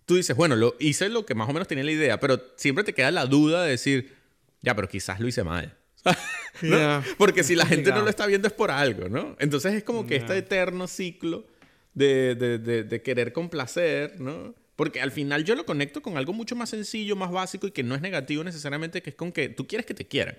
[0.07, 2.83] tú dices, bueno, lo hice lo que más o menos tenía la idea, pero siempre
[2.83, 4.13] te queda la duda de decir,
[4.61, 5.79] ya, pero quizás lo hice mal.
[6.63, 7.03] ¿No?
[7.17, 9.37] Porque si la gente no lo está viendo es por algo, ¿no?
[9.39, 11.47] Entonces es como que este eterno ciclo
[11.95, 14.55] de, de- de- de querer complacer, ¿no?
[14.77, 17.83] Porque al final yo lo conecto con algo mucho más sencillo, más básico y que
[17.85, 20.37] no es negativo necesariamente, que es con que tú quieres que te quieran.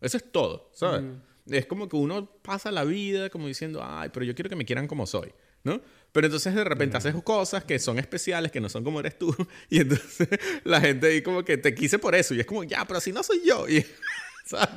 [0.00, 1.02] Eso es todo, ¿sabes?
[1.50, 4.64] Es como que uno pasa la vida como diciendo, ay, pero yo quiero que me
[4.64, 5.32] quieran como soy,
[5.64, 5.80] ¿no?
[6.12, 9.34] Pero entonces de repente haces cosas que son especiales, que no son como eres tú,
[9.70, 10.28] y entonces
[10.64, 13.10] la gente ahí como que te quise por eso, y es como, ya, pero así
[13.12, 13.68] no soy yo.
[13.68, 13.84] Y,
[14.44, 14.68] ¿sabes?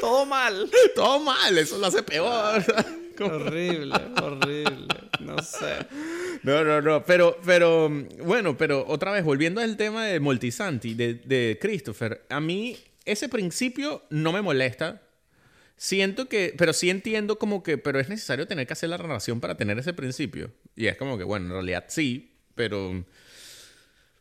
[0.00, 0.70] Todo mal.
[0.94, 2.62] Todo mal, eso lo hace peor.
[2.62, 2.86] ¿sabes?
[3.26, 4.88] Horrible, horrible.
[5.20, 5.86] No sé.
[6.42, 7.04] No, no, no.
[7.04, 7.90] Pero, pero,
[8.24, 13.28] bueno, pero otra vez, volviendo al tema de Moltisanti, de, de Christopher, a mí ese
[13.28, 15.02] principio no me molesta.
[15.76, 19.40] Siento que, pero sí entiendo como que, pero es necesario tener que hacer la narración
[19.40, 20.52] para tener ese principio.
[20.76, 23.04] Y es como que, bueno, en realidad sí, pero,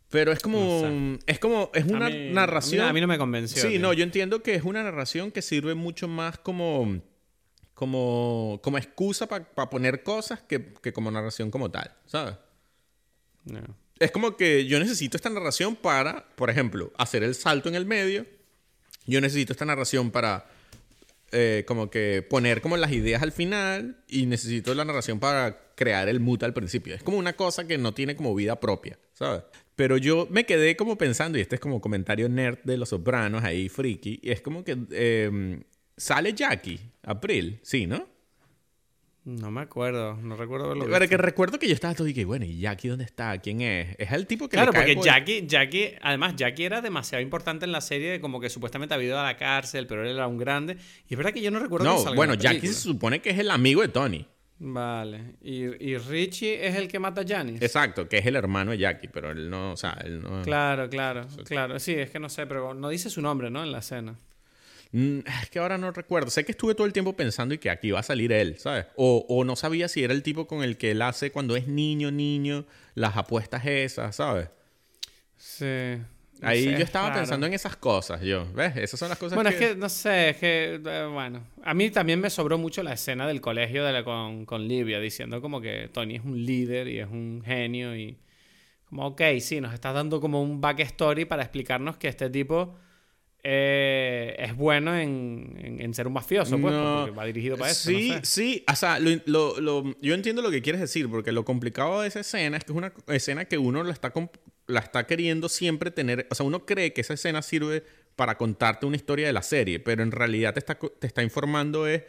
[0.10, 2.82] pero es como, es como, es una a mí, narración.
[2.82, 3.62] A mí, a mí no me convenció.
[3.62, 3.80] Sí, tío.
[3.80, 6.99] no, yo entiendo que es una narración que sirve mucho más como,
[7.82, 12.36] como, como excusa para poner cosas que, que como narración como tal, ¿sabes?
[13.44, 13.76] No.
[13.98, 17.88] Es como que yo necesito esta narración para, por ejemplo, hacer el salto en el
[17.88, 18.28] medio.
[19.08, 20.46] Yo necesito esta narración para
[21.32, 26.08] eh, como que poner como las ideas al final y necesito la narración para crear
[26.08, 26.94] el mood al principio.
[26.94, 29.42] Es como una cosa que no tiene como vida propia, ¿sabes?
[29.76, 33.44] Pero yo me quedé como pensando, y este es como comentario nerd de Los Sopranos,
[33.44, 35.64] ahí friki, y es como que eh,
[35.98, 38.08] sale Jackie, April, sí, ¿no?
[39.24, 42.26] No me acuerdo, no recuerdo lo Pero que recuerdo que yo estaba todo y que,
[42.26, 43.38] bueno, ¿y Jackie dónde está?
[43.38, 43.95] ¿Quién es?
[43.99, 47.22] Es el tipo que Claro, le cae porque por- Jackie, Jackie, además Jackie era demasiado
[47.22, 50.26] importante en la serie, como que supuestamente había ido a la cárcel, pero él era
[50.26, 50.76] un grande.
[51.08, 53.52] Y es verdad que yo no recuerdo No, bueno, Jackie se supone que es el
[53.52, 54.26] amigo de Tony.
[54.58, 55.36] Vale.
[55.41, 57.64] Y, y Richie es el que mata a Janice.
[57.64, 60.41] Exacto, que es el hermano de Jackie, pero él no, o sea, él no...
[60.41, 61.78] Claro, claro, claro.
[61.80, 63.64] Sí, es que no sé, pero no dice su nombre, ¿no?
[63.64, 64.16] En la escena.
[64.92, 66.30] Mm, Es que ahora no recuerdo.
[66.30, 68.86] Sé que estuve todo el tiempo pensando y que aquí va a salir él, ¿sabes?
[68.96, 71.68] O, o no sabía si era el tipo con el que él hace cuando es
[71.68, 72.66] niño, niño,
[72.96, 74.50] las apuestas esas, ¿sabes?
[75.38, 75.98] Sí.
[76.44, 78.52] Ahí yo es estaba pensando en esas cosas, yo.
[78.54, 78.76] ¿Ves?
[78.76, 79.56] Esas son las cosas Bueno, que...
[79.58, 82.94] es que no sé, es que, eh, bueno, a mí también me sobró mucho la
[82.94, 86.88] escena del colegio de la, con, con Livia, diciendo como que Tony es un líder
[86.88, 88.18] y es un genio y
[88.89, 92.76] como, ok, sí, nos estás dando como un backstory para explicarnos que este tipo
[93.44, 97.02] eh, es bueno en, en- en ser un mafioso, pues, No.
[97.06, 97.89] porque va dirigido para eso.
[97.89, 98.26] Sí, no sé.
[98.26, 98.64] sí.
[98.72, 102.08] O sea, lo- lo- lo- yo entiendo lo que quieres decir, porque lo complicado de
[102.08, 104.14] esa escena es que es una escena que uno la está,
[104.68, 106.28] la está queriendo siempre tener.
[106.30, 107.84] O sea, uno cree que esa escena sirve
[108.16, 111.88] para contarte una historia de la serie, pero en realidad te está, te está informando
[111.88, 112.04] es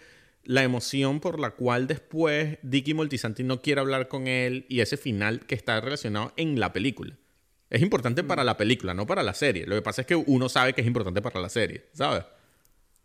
[0.45, 4.97] la emoción por la cual después Dicky Moltisanti no quiere hablar con él y ese
[4.97, 7.17] final que está relacionado en la película.
[7.73, 9.65] Es importante para la película, no para la serie.
[9.67, 12.25] Lo que pasa es que uno sabe que es importante para la serie, ¿sabes?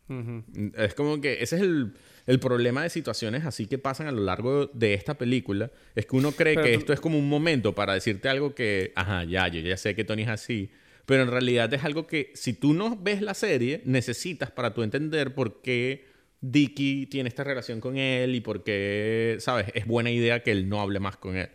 [0.09, 0.43] Ujú.
[0.76, 1.93] Es como que ese es el,
[2.26, 5.72] el problema de situaciones así que pasan a lo largo de esta película.
[5.95, 8.53] Es que uno cree Pero que tú- esto es como un momento para decirte algo
[8.53, 10.70] que, ajá, ya, yo ya sé que Tony es así.
[11.05, 14.84] pero en realidad es algo que si tú no ves la serie, necesitas para tú
[14.84, 16.05] entender por qué
[16.41, 19.68] Dicky tiene esta relación con él y por qué, ¿sabes?
[19.74, 21.49] Es buena idea que él no hable más con él.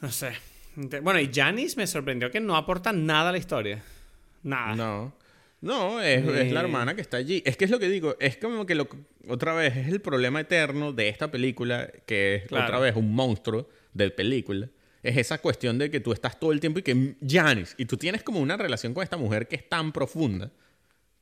[0.00, 0.32] No sé.
[0.76, 3.82] Bueno, y Janice me sorprendió que no aporta nada a la historia.
[4.42, 4.74] Nada.
[4.74, 5.12] No.
[5.60, 7.42] No, es, es, la hermana que está allí.
[7.46, 8.86] Es que es lo que digo, es como que lo,
[9.28, 13.66] otra vez es el problema eterno de esta película, que es otra vez un monstruo
[13.94, 14.68] de película.
[15.02, 17.96] Es esa cuestión de que tú estás todo el tiempo y que Janice, y tú
[17.96, 20.50] tienes como una relación con esta mujer que es tan profunda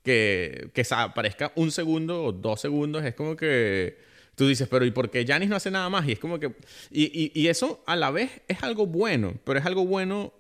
[0.03, 3.97] que, que aparezca un segundo o dos segundos, es como que
[4.35, 6.09] tú dices, pero ¿y por qué Janice no hace nada más?
[6.09, 6.55] Y es como que.
[6.91, 10.33] Y, y, y, eso a la vez es algo bueno, pero es algo bueno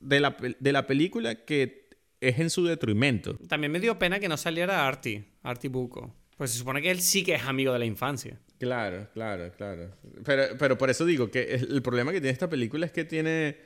[0.00, 1.88] de la, de la película que
[2.20, 3.36] es en su detrimento.
[3.48, 6.14] También me dio pena que no saliera Artie, Artie Buco.
[6.36, 8.38] Pues se supone que él sí que es amigo de la infancia.
[8.58, 9.90] Claro, claro, claro.
[10.24, 13.56] Pero, pero por eso digo que el problema que tiene esta película es que tiene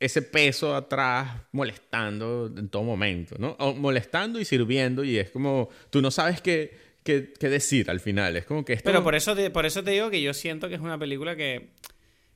[0.00, 3.50] ese peso atrás molestando en todo momento, ¿no?
[3.58, 8.36] O molestando y sirviendo y es como, tú no sabes qué, qué decir al final.
[8.36, 8.84] Es como que esto...
[8.90, 11.36] Pero por eso, te, por eso te digo que yo siento que es una película
[11.36, 11.70] que,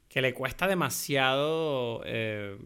[0.09, 2.03] que le cuesta demasiado...
[2.05, 2.57] Eh,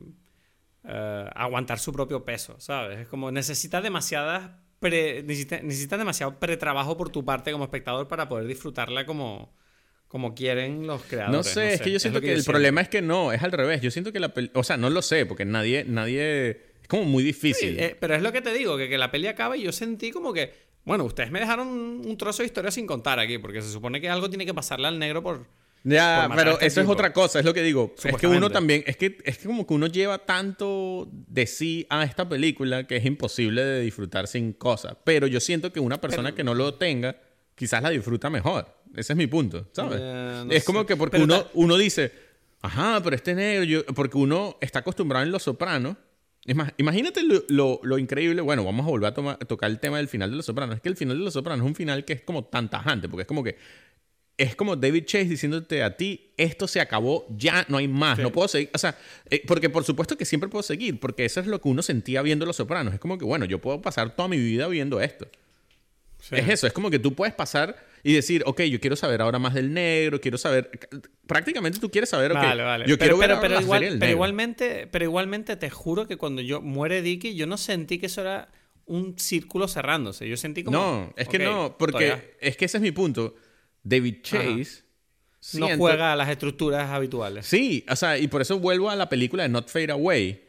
[0.84, 3.00] uh, aguantar su propio peso, ¿sabes?
[3.00, 8.28] Es como necesita demasiadas pre, necesita, necesita, demasiado pretrabajo por tu parte como espectador para
[8.28, 9.54] poder disfrutarla como,
[10.08, 11.36] como quieren los creadores.
[11.36, 11.74] No sé, no sé.
[11.74, 13.80] es que yo siento es que, que, el problema es que no, es al revés.
[13.80, 14.50] Yo siento que la peli...
[14.54, 15.84] O sea, no lo sé, porque nadie...
[15.84, 16.68] nadie...
[16.82, 17.76] Es como muy difícil.
[17.76, 19.72] Sí, eh, pero es lo que te digo, que, que la peli acaba y yo
[19.72, 20.67] sentí como que...
[20.88, 24.08] Bueno, ustedes me dejaron un trozo de historia sin contar aquí, porque se supone que
[24.08, 25.46] algo tiene que pasarle al negro por
[25.84, 26.92] ya, pero este eso tipo.
[26.92, 27.94] es otra cosa, es lo que digo.
[28.02, 31.86] Es que uno también, es que es que como que uno lleva tanto de sí
[31.90, 34.96] a esta película que es imposible de disfrutar sin cosas.
[35.04, 37.16] Pero yo siento que una persona pero, que no lo tenga,
[37.54, 38.66] quizás la disfruta mejor.
[38.96, 39.98] Ese es mi punto, ¿sabes?
[39.98, 40.86] Yeah, no es como sé.
[40.86, 42.12] que porque uno, uno dice,
[42.62, 45.96] ajá, pero este negro, yo, porque uno está acostumbrado en Los Sopranos.
[46.78, 48.40] Imagínate lo, lo, lo, increíble.
[48.40, 50.76] Bueno, vamos a volver a, tocar el tema del final de Los Sopranos.
[50.76, 53.08] Es que el final de Los Sopranos es un final que es como tan tajante,
[53.08, 53.56] porque es como que
[54.38, 58.22] es como David Chase diciéndote a ti, esto se acabó, ya no hay más, sí.
[58.22, 58.70] no puedo seguir.
[58.72, 58.96] O sea,
[59.28, 62.22] eh, porque por supuesto que siempre puedo seguir, porque eso es lo que uno sentía
[62.22, 62.94] viendo Los Sopranos.
[62.94, 65.28] Es como que, bueno, yo puedo pasar toda mi vida viendo esto.
[66.20, 66.36] Sí.
[66.36, 69.38] Es eso, es como que tú puedes pasar y decir, ok, yo quiero saber ahora
[69.38, 70.70] más del negro, quiero saber.
[71.26, 72.84] Prácticamente tú quieres saber, ok, vale, vale.
[72.88, 76.42] yo pero, quiero pero, ver pero, igual, pero igualmente, pero igualmente te juro que cuando
[76.42, 78.48] yo muere Dicky, yo no sentí que eso era
[78.86, 80.28] un círculo cerrándose.
[80.28, 80.78] Yo sentí como.
[80.78, 82.24] No, es que no, porque todavía.
[82.40, 83.34] es que ese es mi punto.
[83.82, 84.88] David Chase.
[85.54, 87.46] No juega a las estructuras habituales.
[87.46, 90.47] Sí, o sea, y por eso vuelvo a la película de Not Fade Away.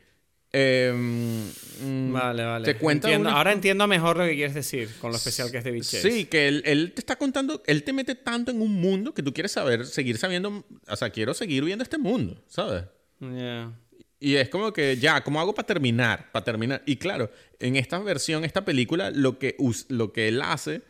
[0.51, 2.65] Eh, mm, vale, vale.
[2.65, 3.37] Te cuenta entiendo, una...
[3.37, 6.11] Ahora entiendo mejor lo que quieres decir con lo especial que es David Chase.
[6.11, 9.21] Sí, que él, él, te está contando, él te mete tanto en un mundo que
[9.21, 12.83] tú quieres saber, seguir sabiendo, o sea, quiero seguir viendo este mundo, ¿sabes?
[13.19, 13.73] Yeah.
[14.19, 16.31] Y es como que, ya, ¿cómo hago para terminar?
[16.31, 16.83] Para terminar.
[16.85, 19.55] Y claro, en esta versión, esta película, lo que,
[19.87, 20.81] lo que él hace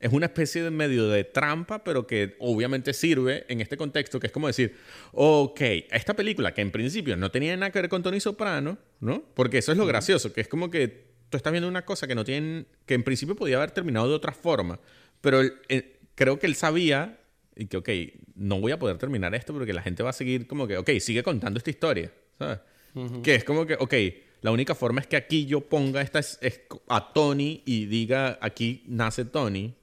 [0.00, 4.28] es una especie de medio de trampa, pero que obviamente sirve en este contexto, que
[4.28, 4.74] es como decir,
[5.12, 9.22] ok, esta película que en principio no tenía nada que ver con Tony Soprano, ¿no?
[9.34, 12.14] Porque eso es lo gracioso, que es como que tú estás viendo una cosa que
[12.14, 14.80] no tiene, que en principio podía haber terminado de otra forma,
[15.20, 17.20] pero él, él, creo que él sabía
[17.54, 17.88] y que, ok,
[18.36, 20.90] no voy a poder terminar esto porque la gente va a seguir como que, ok,
[20.98, 22.58] sigue contando esta historia, ¿sabes?
[22.94, 23.22] Uh -huh.
[23.22, 23.94] Que es como que, ok,
[24.40, 28.38] la única forma es que aquí yo ponga esta es, es a Tony y diga,
[28.40, 29.74] aquí nace Tony,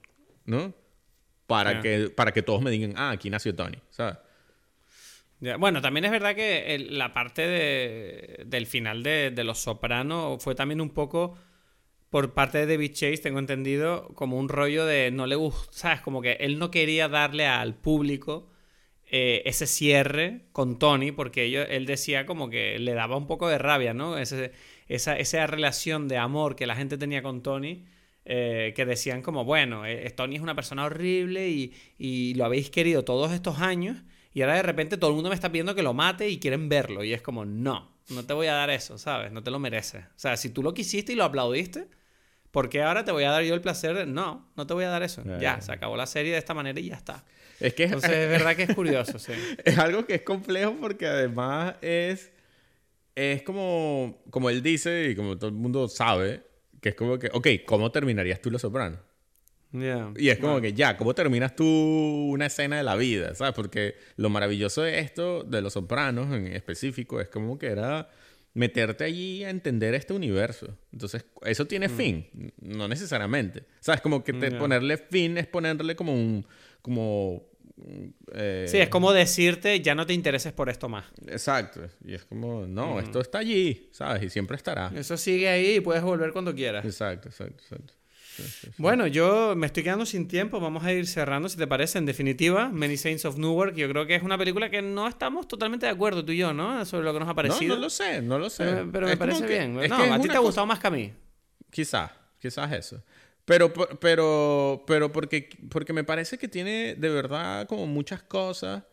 [0.48, 0.74] ¿no?
[1.46, 1.80] Para, yeah.
[1.82, 4.16] que, para que todos me digan, ah, aquí nació Tony, ¿sabes?
[5.40, 5.56] Yeah.
[5.56, 10.42] Bueno, también es verdad que el, la parte de, del final de, de Los Sopranos
[10.42, 11.38] fue también un poco
[12.10, 16.00] por parte de David Chase, tengo entendido, como un rollo de no le gusta, ¿sabes?
[16.00, 18.50] Como que él no quería darle al público
[19.04, 23.48] eh, ese cierre con Tony, porque ellos, él decía como que le daba un poco
[23.48, 24.16] de rabia, ¿no?
[24.16, 24.52] Ese,
[24.88, 27.84] esa, esa relación de amor que la gente tenía con Tony
[28.30, 32.68] eh, que decían como, bueno, eh, Tony es una persona horrible y, y, lo habéis
[32.68, 33.96] querido todos estos años
[34.34, 36.68] y ahora de repente todo el mundo me está pidiendo que lo mate y quieren
[36.68, 37.02] verlo.
[37.02, 39.32] Y es como, no, no te voy a dar eso, ¿sabes?
[39.32, 40.04] No te lo mereces.
[40.04, 41.88] O sea, si tú lo quisiste y lo aplaudiste,
[42.50, 44.04] ¿por qué ahora te voy a dar yo el placer de...
[44.04, 45.24] No, no te voy a dar eso.
[45.24, 45.38] Yeah.
[45.40, 47.24] Ya, se acabó la serie de esta manera y ya está.
[47.60, 49.32] Es que Entonces, es verdad que es curioso, sí.
[49.64, 52.30] Es algo que es complejo porque además es...
[53.14, 56.42] Es como, como él dice y como todo el mundo sabe,
[56.80, 59.00] que es como que, ok, ¿cómo terminarías tú Los Sopranos?
[59.72, 60.12] Yeah.
[60.16, 60.62] Y es como yeah.
[60.62, 63.34] que, ya, ¿cómo terminas tú una escena de la vida?
[63.34, 63.54] ¿Sabes?
[63.54, 68.08] Porque lo maravilloso de esto, de Los Sopranos en específico, es como que era
[68.54, 70.76] meterte allí a entender este universo.
[70.92, 71.90] Entonces, eso tiene mm.
[71.90, 73.64] fin, no necesariamente.
[73.80, 74.00] ¿Sabes?
[74.00, 74.58] Como que te, yeah.
[74.58, 76.46] ponerle fin es ponerle como un,
[76.80, 77.46] como
[78.34, 81.04] eh, Sí, es como decirte, ya no te intereses por esto más.
[81.26, 81.80] Exacto.
[82.04, 84.22] Y es como, no, esto está allí, ¿sabes?
[84.24, 84.90] Y siempre estará.
[84.94, 86.84] Eso sigue ahí y puedes volver cuando quieras.
[86.84, 87.94] Exacto, exacto, exacto.
[88.36, 88.70] Sí, sí, sí.
[88.78, 91.98] Bueno, yo me estoy quedando sin tiempo, vamos a ir cerrando si te parece.
[91.98, 95.48] En definitiva, Many Saints of Newark, yo creo que es una película que no estamos
[95.48, 96.84] totalmente de acuerdo tú y yo, ¿no?
[96.84, 97.74] Sobre lo que nos ha No, parecido.
[97.74, 98.64] no lo sé, no lo sé.
[98.64, 99.80] Pero, pero me Es parece que- bien.
[99.80, 101.12] es No, a ti te ha cosa- gustado más que a mí.
[101.70, 103.02] Quizás, quizás eso.
[103.48, 108.84] Pero, pero, pero porque, porque me parece que tiene de verdad como muchas cosas.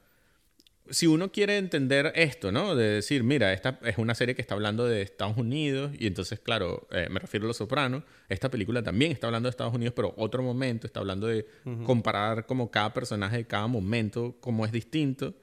[0.89, 2.75] Si uno quiere entender esto, ¿no?
[2.75, 6.39] De decir, mira, esta es una serie que está hablando de Estados Unidos y entonces,
[6.39, 8.03] claro, eh, me refiero a Los Sopranos.
[8.29, 11.47] Esta película también está hablando de Estados Unidos, pero otro momento, está hablando de
[11.83, 15.33] comparar como cada personaje cada momento, cómo es distinto.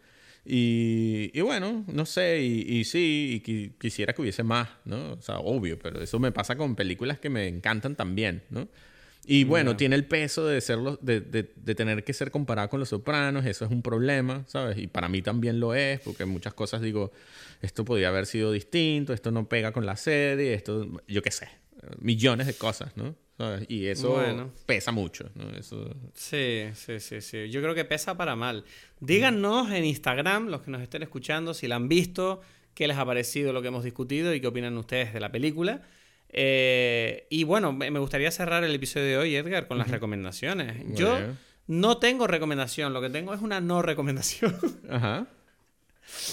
[0.45, 5.13] Y, y bueno, no sé, y, y sí, y qui- quisiera que hubiese más, ¿no?
[5.15, 8.69] O sea, obvio, pero eso me pasa con películas que me encantan también, ¿no?
[9.25, 9.77] Y bueno, Ya.
[9.77, 13.47] tiene el peso de, serlo, de, de, de tener que ser comparado con Los Sopranos,
[13.47, 14.77] eso es un problema, ¿sabes?
[14.79, 17.13] Y para mí también lo es, porque muchas cosas digo,
[17.61, 21.49] esto podría haber sido distinto, esto no pega con la serie, esto, yo qué sé,
[22.01, 23.15] millones de cosas, ¿no?
[23.39, 23.65] ¿Sabes?
[23.69, 24.51] Y eso Bueno.
[24.67, 25.51] pesa mucho, ¿no?
[25.57, 25.95] Eso...
[26.15, 27.49] Sí, sí, sí, sí.
[27.49, 28.65] Yo creo que pesa para mal.
[29.01, 32.41] Díganos en Instagram, los que nos estén escuchando, si la han visto,
[32.75, 35.83] qué les ha parecido lo que hemos discutido y qué opinan ustedes de la película.
[36.33, 40.83] Eh, y bueno, me gustaría cerrar el episodio de hoy, Edgar, con las recomendaciones.
[40.95, 41.19] Yo
[41.67, 44.57] no tengo recomendación, lo que tengo es una no recomendación.
[44.91, 45.27] Ajá.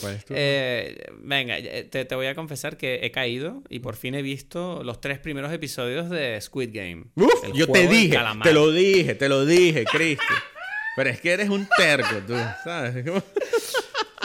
[0.02, 3.80] ¿Cuál es tu- Eh, venga, eh, te, te voy a confesar que he caído y
[3.80, 7.06] por fin he visto los tres primeros episodios de Squid Game.
[7.16, 10.24] Uf, El yo te dije, te lo dije, te lo dije, Cristi.
[10.96, 13.06] Pero es que eres un terco, tú, ¿sabes?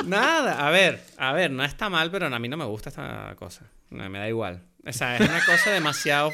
[0.06, 3.34] Nada, a ver, a ver, no está mal, pero a mí no me gusta esta
[3.38, 3.64] cosa.
[3.90, 4.62] No, me da igual.
[4.86, 6.32] O sea, es una cosa demasiado.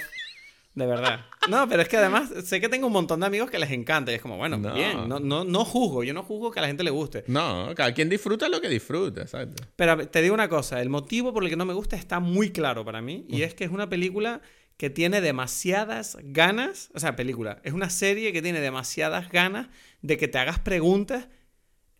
[0.72, 1.26] De verdad.
[1.48, 4.12] No, pero es que además sé que tengo un montón de amigos que les encanta.
[4.12, 4.72] Y es como, bueno, No.
[4.72, 6.04] bien, no, no, no juzgo.
[6.04, 7.24] Yo no juzgo que a la gente le guste.
[7.26, 9.64] No, cada quien disfruta lo que disfruta, exacto.
[9.74, 12.50] Pero te digo una cosa: el motivo por el que no me gusta está muy
[12.50, 13.26] claro para mí.
[13.28, 14.42] Y es que es una película
[14.76, 16.90] que tiene demasiadas ganas.
[16.94, 17.58] O sea, película.
[17.64, 19.66] Es una serie que tiene demasiadas ganas
[20.02, 21.26] de que te hagas preguntas.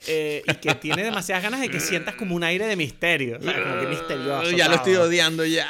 [0.07, 3.39] Eh, y que tiene demasiadas ganas de que sientas como un aire de misterio.
[3.41, 3.61] ¿sabes?
[3.61, 4.51] Como que misterioso.
[4.53, 5.69] ya lo estoy odiando ya.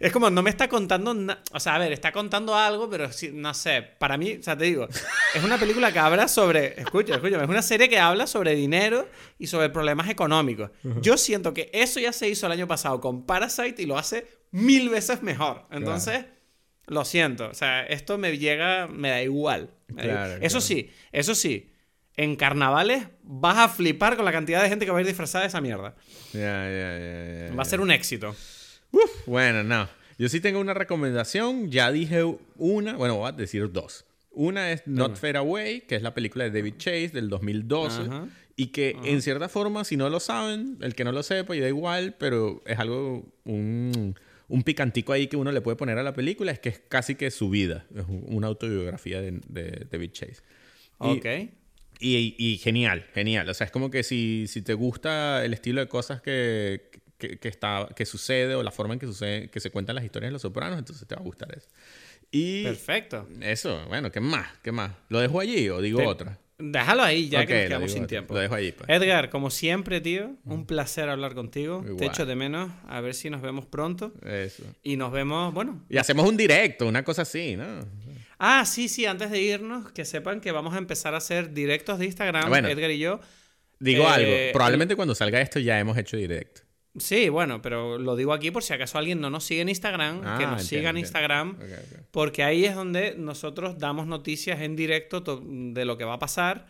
[0.00, 1.40] Es como, no me está contando nada.
[1.52, 3.80] O sea, a ver, está contando algo, pero sí, no sé.
[3.98, 4.88] Para mí, o sea, te digo,
[5.34, 6.78] es una película que habla sobre.
[6.80, 9.08] Escucha, escúchame, es una serie que habla sobre dinero
[9.38, 10.70] y sobre problemas económicos.
[11.00, 14.26] Yo siento que eso ya se hizo el año pasado con Parasite y lo hace
[14.50, 15.64] mil veces mejor.
[15.70, 16.24] Entonces,
[16.86, 17.48] lo siento.
[17.48, 19.70] O sea, esto me llega, me da igual.
[19.88, 20.42] Me da Claro, igual.
[20.44, 20.66] Eso claro.
[20.66, 21.70] sí, eso sí.
[22.16, 25.42] En carnavales vas a flipar con la cantidad de gente que va a ir disfrazada
[25.42, 25.94] de esa mierda.
[26.32, 28.30] Ya, ya, ya, ya, Va a ser un éxito.
[28.92, 29.88] Uf, bueno, no.
[30.18, 31.70] Yo sí tengo una recomendación.
[31.70, 32.22] Ya dije
[32.56, 34.04] una, bueno, voy a decir dos.
[34.30, 38.02] Una es Not Fair Away, que es la película de David Chase del 2012.
[38.02, 38.26] Ajá.
[38.56, 41.60] Y que en cierta forma, si no lo saben, el que no lo sepa y
[41.60, 44.14] da igual, pero es algo, un,
[44.46, 47.16] un picantico ahí que uno le puede poner a la película, es que es casi
[47.16, 47.84] que su vida.
[47.96, 50.36] Es un- una autobiografía de, de David Chase.
[51.00, 51.26] Y- Ok.
[52.08, 53.48] Y, y genial, genial.
[53.48, 57.38] O sea, es como que si, si te gusta el estilo de cosas que, que,
[57.38, 60.28] que está, que sucede o la forma en que, sucede, que se cuentan las historias
[60.30, 61.68] de Los Sopranos, entonces te va a gustar eso.
[62.30, 63.28] Y Perfecto.
[63.42, 64.48] eso, bueno, ¿qué más?
[64.62, 64.92] ¿Qué más?
[65.08, 66.38] ¿Lo dejo allí o digo Te- otra?
[66.56, 68.08] Déjalo ahí, ya Ok, que nos quedamos sin otra.
[68.08, 68.34] tiempo.
[68.34, 68.88] Lo dejo ahí, pues.
[68.88, 71.82] Edgar, como siempre, tío, un placer hablar contigo.
[71.84, 72.04] Te Igual.
[72.04, 72.70] echo de menos.
[72.86, 74.12] A ver si nos vemos pronto.
[74.24, 74.62] Eso.
[74.84, 75.84] Y nos vemos, bueno.
[75.88, 77.64] Y hacemos un directo, una cosa así, ¿no?
[78.46, 81.98] Ah, sí, sí, antes de irnos, que sepan que vamos a empezar a hacer directos
[81.98, 82.68] de Instagram, Bueno.
[82.68, 83.20] Edgar y yo.
[83.78, 84.52] Digo Eh, algo.
[84.52, 86.60] Probablemente cuando salga esto ya hemos hecho directo.
[86.96, 90.20] Sí, bueno, pero lo digo aquí por si acaso alguien no nos sigue en Instagram,
[90.24, 90.98] Ah, que nos entiendo, siga en.
[90.98, 91.58] Instagram.
[92.12, 96.18] Porque ahí es donde nosotros damos noticias en directo to- de lo que va a
[96.18, 96.66] pasar.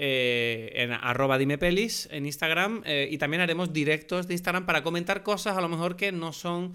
[0.00, 2.82] eh, en arroba dimepelis en Instagram.
[2.86, 6.32] eh, y también haremos directos de Instagram para comentar cosas a lo mejor que no
[6.32, 6.74] son.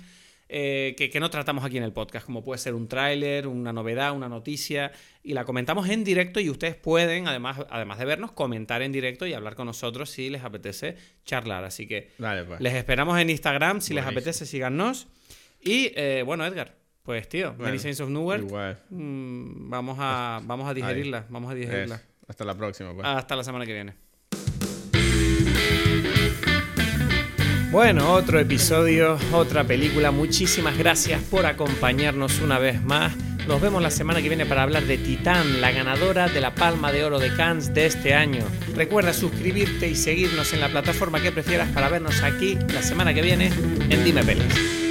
[0.56, 3.74] Eh, que, que no tratamos aquí en el podcast, como puede ser un tráiler, una
[3.74, 4.92] novedad, una noticia,
[5.24, 9.26] y la comentamos en directo y ustedes pueden, además, además de vernos, comentar en directo
[9.26, 11.64] y hablar con nosotros si les apetece charlar.
[11.64, 12.62] Así que Dale, pues.
[12.62, 15.08] les esperamos en Instagram, si les apetece, síganos.
[15.60, 18.78] Y eh, bueno, Edgar, pues tío, Bueno, Many Saints of Newark, Igual.
[18.92, 22.02] mm, vamos, a, vamos a digerirla, vamos a digerirla.
[22.28, 23.08] Hasta la próxima, pues.
[23.08, 23.94] Hasta la semana que viene.
[27.74, 30.12] Bueno, otro episodio, otra película.
[30.12, 33.16] Muchísimas gracias por acompañarnos una vez más.
[33.48, 36.92] Nos vemos la semana que viene para hablar de Titán, la ganadora de la Palma
[36.92, 38.44] de Oro de Cannes de este año.
[38.76, 43.24] Recuerda suscribirte y seguirnos en la plataforma que prefieras para vernos aquí la semana que
[43.24, 43.48] viene
[43.90, 44.83] en Dime Pelis.